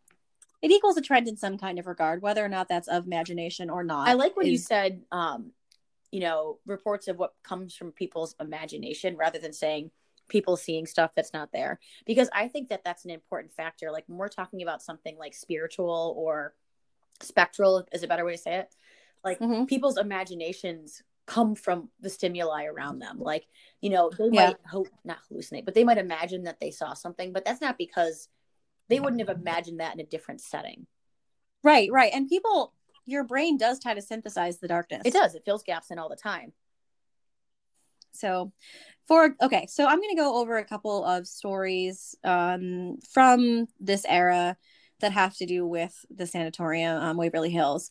[0.63, 3.71] It equals a trend in some kind of regard, whether or not that's of imagination
[3.71, 4.09] or not.
[4.09, 5.53] I like when you said, um,
[6.11, 9.91] you know, reports of what comes from people's imagination rather than saying
[10.29, 11.79] people seeing stuff that's not there.
[12.07, 13.91] Because I think that that's an important factor.
[13.91, 16.55] Like when we're talking about something like spiritual or
[17.21, 18.75] spectral, is a better way to say it.
[19.25, 19.67] Like Mhm.
[19.67, 23.19] people's imaginations come from the stimuli around them.
[23.21, 23.47] Like,
[23.83, 24.47] you know, they Yeah.
[24.47, 27.77] might hope not hallucinate, but they might imagine that they saw something, but that's not
[27.77, 28.29] because
[28.89, 30.87] they wouldn't have imagined that in a different setting.
[31.63, 32.11] Right, right.
[32.15, 32.73] And people,
[33.05, 35.03] your brain does try to synthesize the darkness.
[35.05, 35.35] It does.
[35.35, 36.55] It fills gaps in all the time.
[38.13, 38.53] So,
[39.07, 44.07] for okay, so I'm going to go over a couple of stories um, from this
[44.09, 44.57] era
[45.01, 47.91] that have to do with the sanatorium, um, Waverly Hills.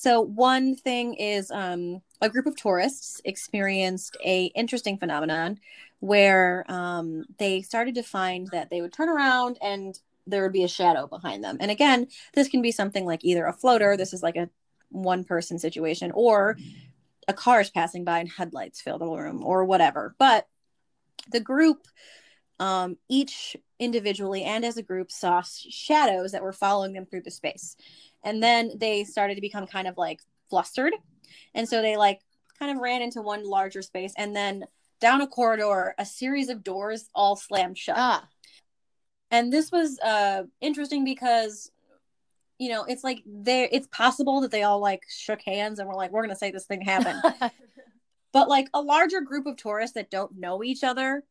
[0.00, 5.58] So, one thing is um, a group of tourists experienced a interesting phenomenon
[5.98, 10.62] where um, they started to find that they would turn around and there would be
[10.62, 11.56] a shadow behind them.
[11.58, 13.96] And again, this can be something like either a floater.
[13.96, 14.48] This is like a
[14.90, 16.56] one person situation, or
[17.26, 20.14] a car is passing by and headlights fill the room or whatever.
[20.16, 20.46] But
[21.32, 21.88] the group,
[22.60, 27.32] um, each individually and as a group, saw shadows that were following them through the
[27.32, 27.76] space.
[28.24, 30.92] And then they started to become kind of like flustered.
[31.54, 32.20] And so they like
[32.58, 34.12] kind of ran into one larger space.
[34.16, 34.64] And then
[35.00, 37.96] down a corridor, a series of doors all slammed shut.
[37.98, 38.28] Ah,
[39.30, 41.70] and this was uh interesting because
[42.58, 45.94] you know it's like there it's possible that they all like shook hands and were
[45.94, 47.22] like we're gonna say this thing happened
[48.32, 51.22] but like a larger group of tourists that don't know each other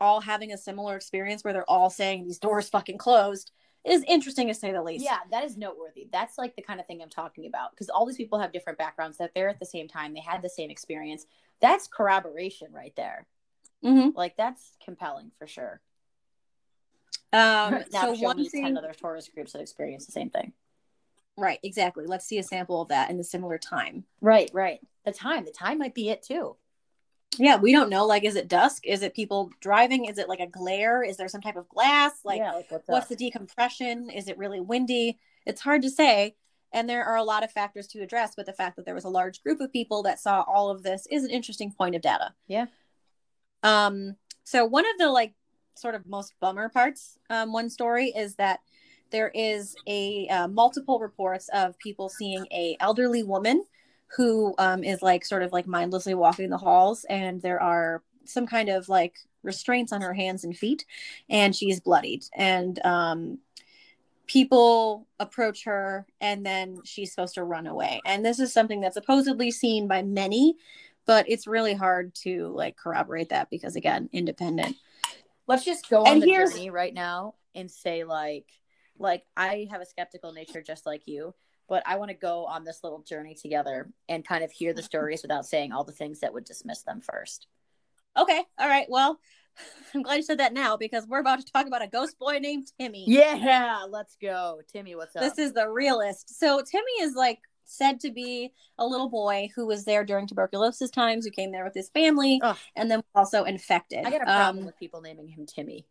[0.00, 3.52] all having a similar experience where they're all saying these doors fucking closed
[3.84, 6.08] is interesting to say the least yeah, that is noteworthy.
[6.12, 8.78] That's like the kind of thing I'm talking about because all these people have different
[8.78, 9.18] backgrounds.
[9.18, 11.26] That they're at the same time, they had the same experience.
[11.60, 13.26] That's corroboration right there.
[13.82, 15.80] hmm Like that's compelling for sure.
[17.32, 20.52] um now so show one me ten other tourist groups that experience the same thing.
[21.36, 24.78] right exactly let's see a sample of that in a similar time Right, right.
[25.04, 26.56] The time, the time might be it too.
[27.38, 28.86] Yeah we don't know like is it dusk?
[28.86, 30.06] Is it people driving?
[30.06, 31.02] Is it like a glare?
[31.02, 32.12] Is there some type of glass?
[32.24, 34.10] Like yeah, like what's, what's the decompression?
[34.10, 35.18] Is it really windy?
[35.46, 36.36] It's hard to say
[36.72, 39.04] and there are a lot of factors to address but the fact that there was
[39.04, 42.02] a large group of people that saw all of this is an interesting point of
[42.02, 42.32] data.
[42.46, 42.66] Yeah.
[43.62, 45.34] um so one of the like
[45.74, 48.60] sort of most bummer parts um one story is that
[49.10, 53.64] there is a uh, multiple reports of people seeing a elderly woman
[54.16, 58.46] who um, is like sort of like mindlessly walking the halls and there are some
[58.46, 60.84] kind of like restraints on her hands and feet
[61.28, 62.24] and she's bloodied.
[62.34, 63.38] And um
[64.26, 68.00] people approach her and then she's supposed to run away.
[68.06, 70.56] And this is something that's supposedly seen by many
[71.04, 74.76] but it's really hard to like corroborate that because again independent.
[75.48, 78.46] Let's just go on And the here's- journey right now and say like,
[78.98, 81.34] like I have a skeptical nature just like you,
[81.68, 84.82] but I want to go on this little journey together and kind of hear the
[84.82, 87.46] stories without saying all the things that would dismiss them first.
[88.18, 89.18] okay all right well
[89.94, 92.38] i'm glad you said that now because we're about to talk about a ghost boy
[92.38, 94.94] named timmy Yeah, let's go, Timmy.
[94.94, 95.22] What's up?
[95.22, 99.66] this is the realist so timmy is like said to be a little boy who
[99.66, 102.56] was there during tuberculosis times who came there with his family Ugh.
[102.76, 105.86] and then also infected I got a problem Um, with people naming him Timmy.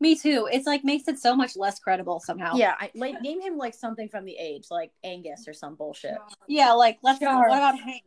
[0.00, 0.48] Me too.
[0.52, 2.54] It's like makes it so much less credible somehow.
[2.54, 6.16] Yeah, I, like name him like something from the age, like Angus or some bullshit.
[6.46, 7.48] Yeah, like let's Sure.
[7.48, 8.04] what about Hank?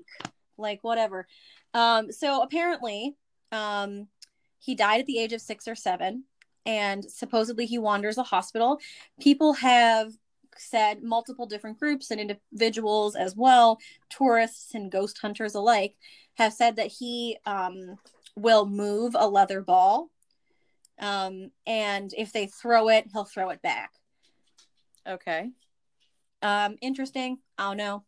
[0.58, 1.28] Like whatever.
[1.74, 3.16] Um, so apparently,
[3.52, 4.08] um,
[4.60, 6.24] he died at the age of six or seven,
[6.66, 8.80] and supposedly he wanders a hospital.
[9.20, 10.14] People have
[10.58, 13.80] said multiple different groups and individuals as well,
[14.10, 15.96] tourists and ghost hunters alike,
[16.36, 17.98] have said that he um,
[18.36, 20.10] will move a leather ball.
[21.02, 23.92] Um, and if they throw it, he'll throw it back.
[25.08, 25.50] Okay.
[26.42, 27.40] Um, interesting.
[27.58, 28.04] I don't know.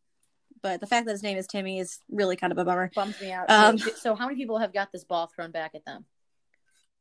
[0.62, 2.90] But the fact that his name is Timmy is really kind of a bummer.
[2.96, 3.50] Bums me out.
[3.50, 6.06] Um, so, so how many people have got this ball thrown back at them?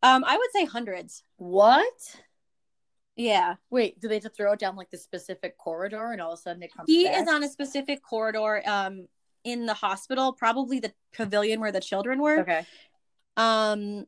[0.02, 1.22] Um, I would say hundreds.
[1.36, 2.16] What?
[3.14, 3.54] Yeah.
[3.70, 6.38] Wait, do they have to throw it down like the specific corridor and all of
[6.38, 7.22] a sudden it comes He back?
[7.22, 9.06] is on a specific corridor um
[9.44, 12.40] in the hospital, probably the pavilion where the children were.
[12.40, 12.66] Okay.
[13.36, 14.06] Um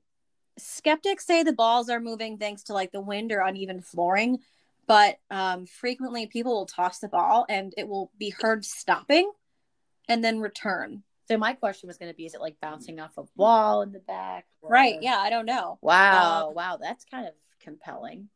[0.58, 4.38] skeptics say the balls are moving thanks to like the wind or uneven flooring,
[4.86, 9.30] but um frequently people will toss the ball and it will be heard stopping
[10.08, 11.02] and then return.
[11.26, 13.92] So my question was going to be: Is it like bouncing off a wall in
[13.92, 14.46] the back?
[14.60, 14.96] or- Right.
[15.00, 15.78] Yeah, I don't know.
[15.80, 16.48] Wow.
[16.48, 16.76] Um, wow.
[16.78, 18.28] That's kind of compelling.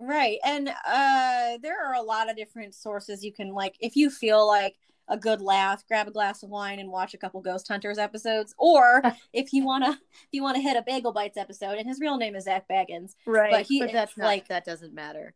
[0.00, 0.38] Right.
[0.44, 4.44] And uh there are a lot of different sources you can like if you feel
[4.46, 4.74] like
[5.08, 8.54] a good laugh, grab a glass of wine and watch a couple Ghost Hunters episodes.
[8.58, 9.02] Or
[9.32, 12.34] if you wanna if you wanna hit a Bagel Bites episode, and his real name
[12.36, 13.14] is Zak Bagans.
[13.26, 13.50] Right.
[13.50, 15.34] But he but that's not, like- like that doesn't matter.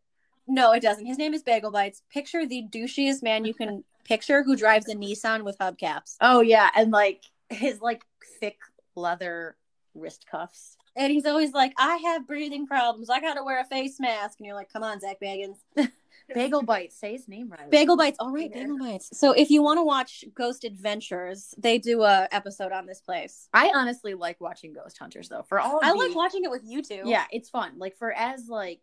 [0.51, 1.05] No, it doesn't.
[1.05, 2.03] His name is Bagel Bites.
[2.11, 6.16] Picture the douchiest man you can picture who drives a Nissan with hubcaps.
[6.23, 8.03] Oh yeah, and like his like
[8.41, 8.59] thick
[8.95, 9.57] leather
[9.95, 10.77] wrist cuffs.
[10.97, 13.09] And he's always like, I have breathing problems.
[13.11, 14.39] I gotta wear a face mask.
[14.39, 15.59] And you're like, come on, Zak Bagans.
[16.35, 16.97] Bagel bites.
[16.99, 17.70] Say his name right.
[17.70, 18.16] Bagel Bites.
[18.20, 18.62] All right, Yeah.
[18.62, 19.16] Bagel Bites.
[19.18, 23.49] So if you want to watch Ghost Adventures, they do a episode on this place.
[23.53, 25.43] I honestly like watching Ghost Hunters though.
[25.49, 27.03] For all I the- like watching it with you two.
[27.05, 27.79] Yeah, it's fun.
[27.79, 28.81] Like for as like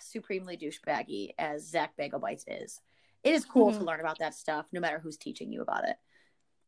[0.00, 2.80] supremely douchebaggy as Zach Bagel Bites is,
[3.22, 3.86] it is cool to Mhm.
[3.86, 5.96] learn about that stuff, no matter who's teaching you about it.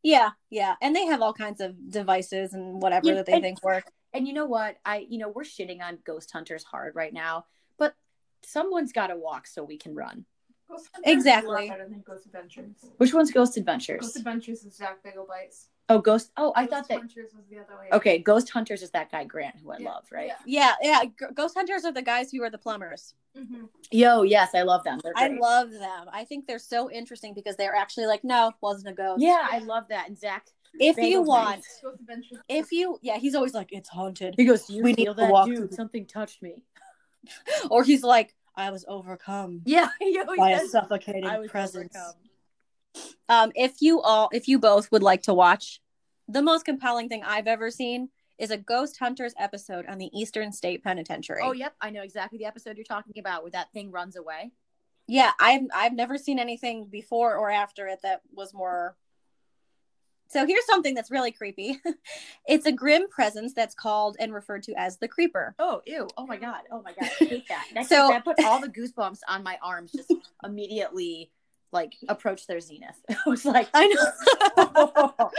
[0.03, 0.75] yeah, yeah.
[0.81, 3.91] And they have all kinds of devices and whatever Yeah, that they and- think work.
[4.13, 4.77] And you know what?
[4.85, 7.45] I you know we're shitting on Ghost Hunters hard right now,
[8.43, 10.25] someone's got to walk so we can run.
[10.69, 12.01] Ghost Hunters is a lot Exactly.
[12.05, 12.75] Ghost Adventures.
[12.97, 14.01] Which one's Ghost Adventures?
[14.01, 15.69] Ghost Adventures is Jack Bagel Bites.
[15.87, 16.31] oh, Ghost.
[16.35, 16.97] Oh, I Ghost thought that.
[16.99, 17.87] Hunters was the other way.
[17.93, 20.27] Okay, Ghost Hunters is that guy Grant who I Yeah, love, right?
[20.45, 20.73] yeah.
[20.81, 21.27] Yeah, yeah.
[21.33, 23.13] Ghost Hunters are the guys who are the plumbers.
[23.35, 24.99] hmm Yo, yes, I love them.
[25.15, 26.07] I love them.
[26.11, 29.21] I think they're so interesting because they're actually like, no, wasn't a ghost.
[29.21, 30.09] Yeah, I love that.
[30.09, 32.39] And Zach, If Bagel you want, Ghost Adventures.
[32.49, 34.35] if you, yeah, he's always like, it's haunted.
[34.35, 35.57] he goes, you We need feel to that, walk dude?
[35.69, 36.55] through- Something touched me."
[37.69, 41.95] Or he's like, I was overcome Yeah, he always by a suffocating "I was presence.
[41.95, 42.13] overcome."
[43.29, 45.81] Um, if you all, if you both would like to watch,
[46.27, 48.09] the most compelling thing I've ever seen
[48.39, 51.41] is a Ghost Hunters episode on the Eastern State Penitentiary.
[51.43, 54.51] Oh, yep, I know exactly the episode you're talking about where that thing runs away.
[55.07, 55.31] yeah.
[55.39, 58.95] I've I've never seen anything before or after it that was more.
[60.29, 61.79] So here's something that's really creepy.
[62.47, 65.55] it's a grim presence that's called and referred to as the Creeper.
[65.57, 66.07] Oh, ew!
[66.17, 66.61] Oh my god!
[66.71, 67.09] Oh my god!
[67.21, 67.65] I hate that.
[67.73, 69.91] That, So- that put all the goosebumps on my arms.
[69.91, 70.13] Just
[70.43, 71.31] immediately,
[71.71, 72.99] like, approach their zenith.
[73.09, 75.31] I was like, I know.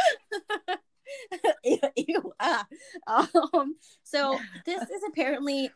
[1.64, 2.66] ew, ew, ah.
[3.06, 5.70] Um, so this is apparently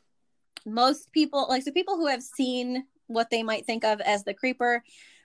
[0.64, 4.32] most people like so people who have seen what they might think of as the
[4.34, 4.82] creeper.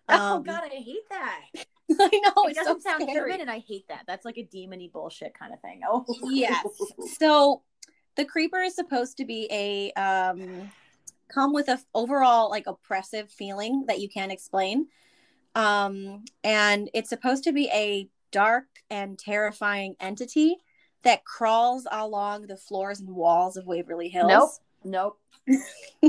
[0.09, 1.41] oh um, god, I hate that.
[1.99, 3.31] I know It doesn't so sound scary.
[3.31, 4.03] human, and I hate that.
[4.07, 5.81] That's like a demony bullshit kind of thing.
[5.89, 6.65] Oh, Yes.
[7.17, 7.61] So
[8.15, 10.71] the creeper is supposed to be a um
[11.29, 14.87] come with a overall like oppressive feeling that you can't explain.
[15.55, 20.57] Um and it's supposed to be a dark and terrifying entity
[21.03, 24.27] that crawls along the floors and walls of Waverly Hills.
[24.29, 24.49] Nope.
[24.87, 25.19] Nope.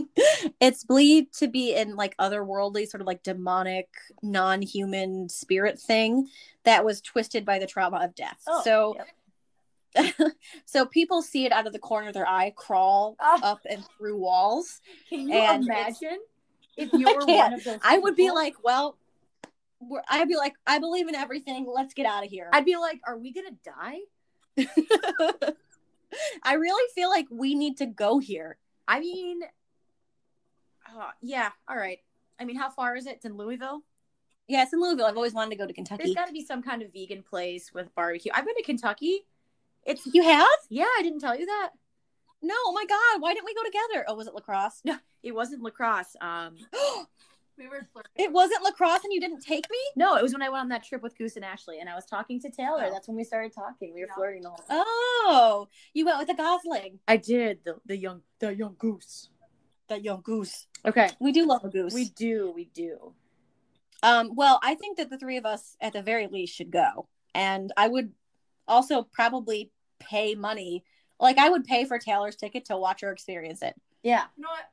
[0.60, 3.88] it's believed to be in like otherworldly, sort of like demonic,
[4.22, 6.28] non-human spirit thing
[6.64, 8.40] that was twisted by the trauma of death.
[8.48, 9.06] Oh, so yep.
[10.64, 13.40] so people see it out of the corner of their eye crawl Ah.
[13.42, 14.80] up and through walls.
[15.08, 16.18] Can you And imagine
[16.76, 17.78] if you were one of those?
[17.82, 18.96] I would be like, well,
[19.80, 21.66] we're, I'd be like, I believe in everything.
[21.72, 22.50] Let's get out of here.
[22.52, 23.98] I'd be like, are we gonna die?
[26.42, 28.56] I really feel like we need to go here.
[28.88, 29.42] I mean,
[30.86, 31.98] uh, yeah, all right.
[32.40, 33.16] I mean, how far is it?
[33.16, 33.82] It's in Louisville.
[34.48, 35.04] Yeah, it's in Louisville.
[35.04, 36.04] I've always wanted to go to Kentucky.
[36.04, 38.32] There's got to be some kind of vegan place with barbecue.
[38.34, 39.26] I've been to Kentucky.
[39.84, 40.48] It's you have?
[40.70, 41.70] yeah, I didn't tell you that.
[42.40, 44.06] No, oh my god, why didn't we go together?
[44.08, 44.80] Oh, was it lacrosse?
[44.84, 46.16] No, it wasn't lacrosse.
[46.20, 46.56] Um,
[47.58, 48.12] We were flirting.
[48.14, 49.78] it wasn't lacrosse and you didn't take me?
[49.96, 51.94] no, it was when I went on that trip with Goose and Ashley, and I
[51.94, 52.84] was talking to Taylor.
[52.86, 52.90] Oh.
[52.92, 53.92] That's when we started talking.
[53.94, 54.14] We were Yeah.
[54.14, 54.66] flirting the whole time.
[54.70, 57.00] Oh, you went with a Gosling.
[57.08, 59.30] I did the the young the young goose.
[59.88, 60.66] that young goose.
[60.84, 61.08] Okay.
[61.18, 61.94] We do love a goose.
[61.94, 62.52] We do.
[62.54, 63.14] We do.
[64.02, 67.08] Um, well, I think that the three of us, at the very least, should go,
[67.34, 68.12] and I would
[68.68, 70.84] also probably pay money.
[71.18, 73.74] Like I would pay for Taylor's ticket to watch her experience it.
[74.02, 74.24] Yeah.
[74.36, 74.70] You know what?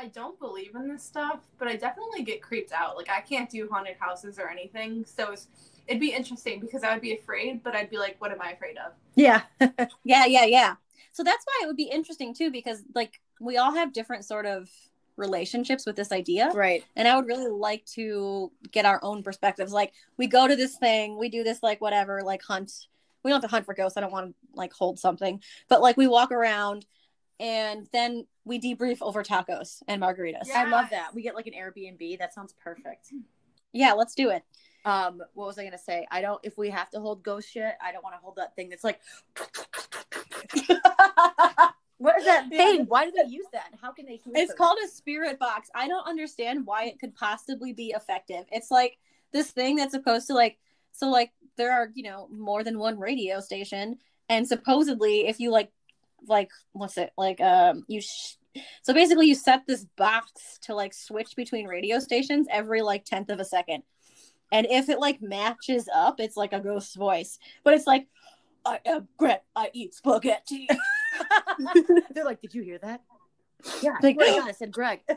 [0.00, 2.96] I don't believe in this stuff, but I definitely get creeped out.
[2.96, 5.48] Like I can't do haunted houses or anything, so it's,
[5.86, 8.52] it'd be interesting because I would be afraid, but I'd be like, "What am I
[8.52, 9.42] afraid of?" Yeah.
[10.04, 10.76] Yeah, yeah, yeah.
[11.12, 14.46] So that's why it would be interesting too, because like we all have different sort
[14.46, 14.70] of
[15.16, 16.50] relationships with this idea.
[16.54, 16.82] right.
[16.96, 19.70] And I would really like to get our own perspectives.
[19.70, 22.72] Like we go to this thing, we do this like whatever, like hunt.
[23.22, 23.98] We don't have to hunt for ghosts.
[23.98, 26.86] I don't want to like hold something, but like we walk around
[27.40, 30.46] and then we debrief over tacos and margaritas.
[30.46, 30.62] Yeah.
[30.62, 31.14] I love that.
[31.14, 32.18] We get like an Airbnb.
[32.18, 33.12] That sounds perfect.
[33.72, 34.44] Yeah, let's do it.
[34.84, 36.06] Um, what was I gonna say?
[36.10, 36.38] I don't.
[36.42, 38.84] If we have to hold ghost shit, I don't want to hold that thing that's
[38.84, 39.00] like.
[41.98, 42.58] what is that Yeah.
[42.58, 42.86] thing?
[42.86, 43.72] Why do they use that?
[43.80, 44.16] How can they?
[44.16, 45.70] hear It's from called a spirit box.
[45.74, 48.44] I don't understand why it could possibly be effective.
[48.50, 48.98] It's like
[49.32, 50.58] this thing that's supposed to like
[50.92, 55.50] so like there are, you know, more than one radio station and supposedly if you
[55.50, 55.70] like
[56.28, 57.10] like what's it?
[57.16, 58.36] Like um you sh-
[58.82, 63.30] so basically you set this box to like switch between radio stations every like tenth
[63.30, 63.82] of a second.
[64.52, 67.38] And if it like matches up, it's like a ghost voice.
[67.64, 68.08] But it's like
[68.64, 70.68] I am Gret, I eat spaghetti.
[72.14, 73.00] They're like, "Did you hear that?"
[73.82, 73.92] Yeah.
[74.02, 75.00] Like- Like, God, I said Greg.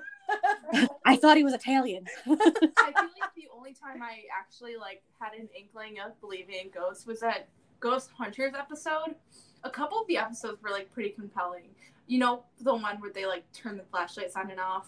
[1.06, 2.06] I thought he was Italian.
[2.26, 6.70] I feel like the only time I actually like had an inkling of believing in
[6.72, 7.50] ghosts was that
[7.80, 9.16] Ghost Hunters episode.
[9.64, 11.70] A couple of the episodes were like pretty compelling.
[12.08, 14.88] You know, the one where they like turn the flashlights on and off.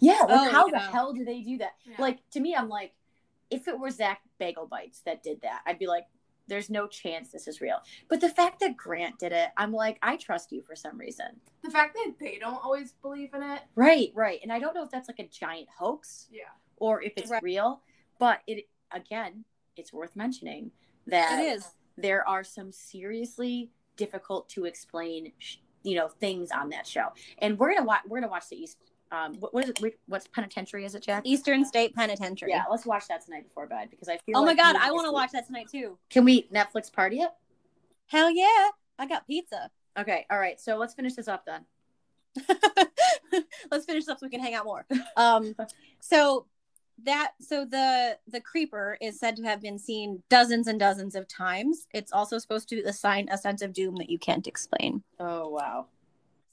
[0.00, 0.20] Yeah.
[0.22, 1.74] Like, Oh, how the hell do they do that?
[1.84, 1.96] Yeah.
[1.98, 2.92] Like to me, I'm like,
[3.50, 6.06] if it were Zach Bagel Bites that did that, I'd be like,
[6.46, 7.78] there's no chance this is real.
[8.08, 11.26] But the fact that Grant did it, I'm like, I trust you for some reason.
[11.62, 13.60] the fact that they don't always believe in it.
[13.74, 14.40] Right, right.
[14.42, 16.42] And I don't know if that's like a giant hoax Yeah.
[16.76, 17.42] or if it's Right.
[17.42, 17.80] real,
[18.18, 19.44] but it again,
[19.76, 20.70] it's worth mentioning
[21.06, 21.68] that It is.
[21.96, 27.08] there are some seriously difficult to explain, sh- you know, things on that show.
[27.38, 28.02] And we're gonna watch.
[28.08, 28.78] We're gonna watch the East.
[29.12, 29.78] Um, what, what is it?
[29.78, 30.84] Wh- What's penitentiary?
[30.84, 31.22] Is it Jack?
[31.26, 32.50] Eastern State Penitentiary.
[32.50, 34.36] Yeah, let's watch that tonight before bed because I feel.
[34.36, 35.98] Oh my god, I want to watch that tonight too.
[36.10, 37.30] Can we Netflix party it?
[38.06, 38.68] Hell yeah.
[38.98, 39.70] I got pizza.
[39.98, 40.60] Okay, all right.
[40.60, 41.64] So let's finish this up then.
[43.70, 44.84] Let's finish up so we can hang out more.
[45.16, 45.54] Um
[46.00, 46.46] so
[47.02, 51.26] that so the the creeper is said to have been seen dozens and dozens of
[51.26, 51.86] times.
[51.92, 55.02] It's also supposed to assign a sense of doom that you can't explain.
[55.18, 55.86] Oh wow.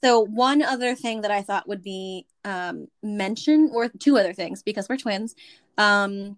[0.03, 4.63] So one other thing that I thought would be um, mentioned, or two other things,
[4.63, 5.35] because we're twins.
[5.77, 6.37] Um,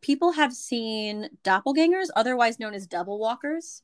[0.00, 3.82] people have seen doppelgangers, otherwise known as double walkers,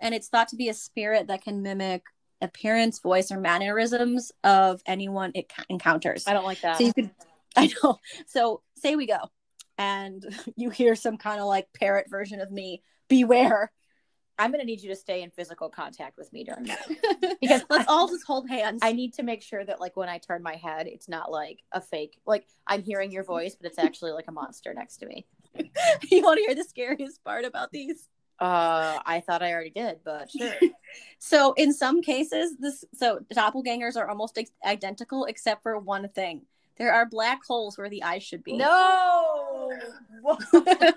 [0.00, 2.02] and it's thought to be a spirit that can mimic
[2.40, 6.26] appearance, voice, or mannerisms of anyone it encounters.
[6.26, 6.78] I don't like that.
[6.78, 7.10] So you could,
[7.62, 7.98] I know.
[8.26, 9.18] So say we go,
[9.78, 10.24] and
[10.56, 12.82] you hear some kind of like parrot version of me.
[13.08, 13.70] Beware,
[14.38, 16.86] I'm gonna need you to stay in physical contact with me during that.
[17.40, 18.80] Because let's all just hold hands.
[18.82, 21.60] I need to make sure that like when I turn my head, it's not like
[21.70, 22.18] a fake.
[22.26, 25.26] Like I'm hearing your voice, but it's actually like a monster next to me.
[26.10, 28.08] you want to hear the scariest part about these?
[28.38, 30.54] Uh, I thought I already did, but sure.
[31.18, 36.42] So in some cases, this so doppelgangers are almost ex- identical except for one thing.
[36.78, 38.56] There are black holes where the eyes should be.
[38.56, 39.72] no.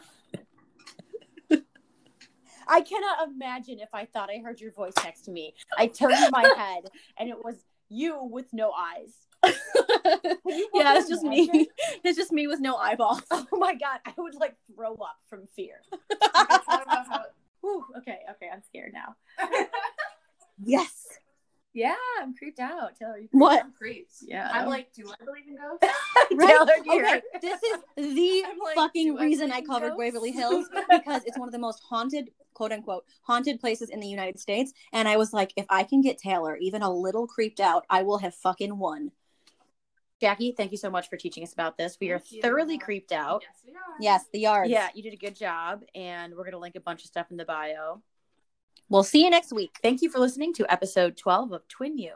[2.71, 5.55] I cannot imagine if I thought I heard your voice next to me.
[5.77, 6.84] I turned my head
[7.17, 7.55] and it was
[7.89, 9.15] you with no eyes.
[9.43, 11.47] yeah, it's just imagine?
[11.51, 11.67] me.
[12.03, 13.23] It's just me with no eyeballs.
[13.32, 15.82] Oh my god, I would like throw up from fear.
[16.36, 17.25] I thought about how-
[17.61, 19.15] Whew, okay, okay, I'm scared now.
[20.63, 21.07] yes.
[21.74, 22.95] Yeah, I'm creeped out.
[22.97, 23.63] Taylor, you What?
[23.63, 24.11] I'm creeped.
[24.22, 24.49] Yeah.
[24.51, 25.86] I'm like, do I believe in ghosts?
[26.32, 27.80] Taylor, you're- Okay, this is
[28.15, 29.97] the like, fucking do I reason I covered ghosts?
[29.99, 34.07] Waverly Hills because it's one of the most haunted, quote unquote, haunted places in the
[34.07, 34.74] United States.
[34.91, 38.01] And I was like, if I can get Taylor even a little creeped out, I
[38.01, 39.11] will have fucking won.
[40.20, 41.97] Jackie, thank you so much for teaching us about this.
[42.01, 43.43] We are thoroughly creeped out.
[43.43, 43.80] Yes, we are.
[44.01, 44.70] Yes, the yards.
[44.70, 47.28] Yeah, you did a good job, and we're going to link a bunch of stuff
[47.32, 48.01] in the bio.
[48.90, 49.78] We'll see you next week.
[49.84, 52.14] Thank you for listening to episode 12 of Twin You.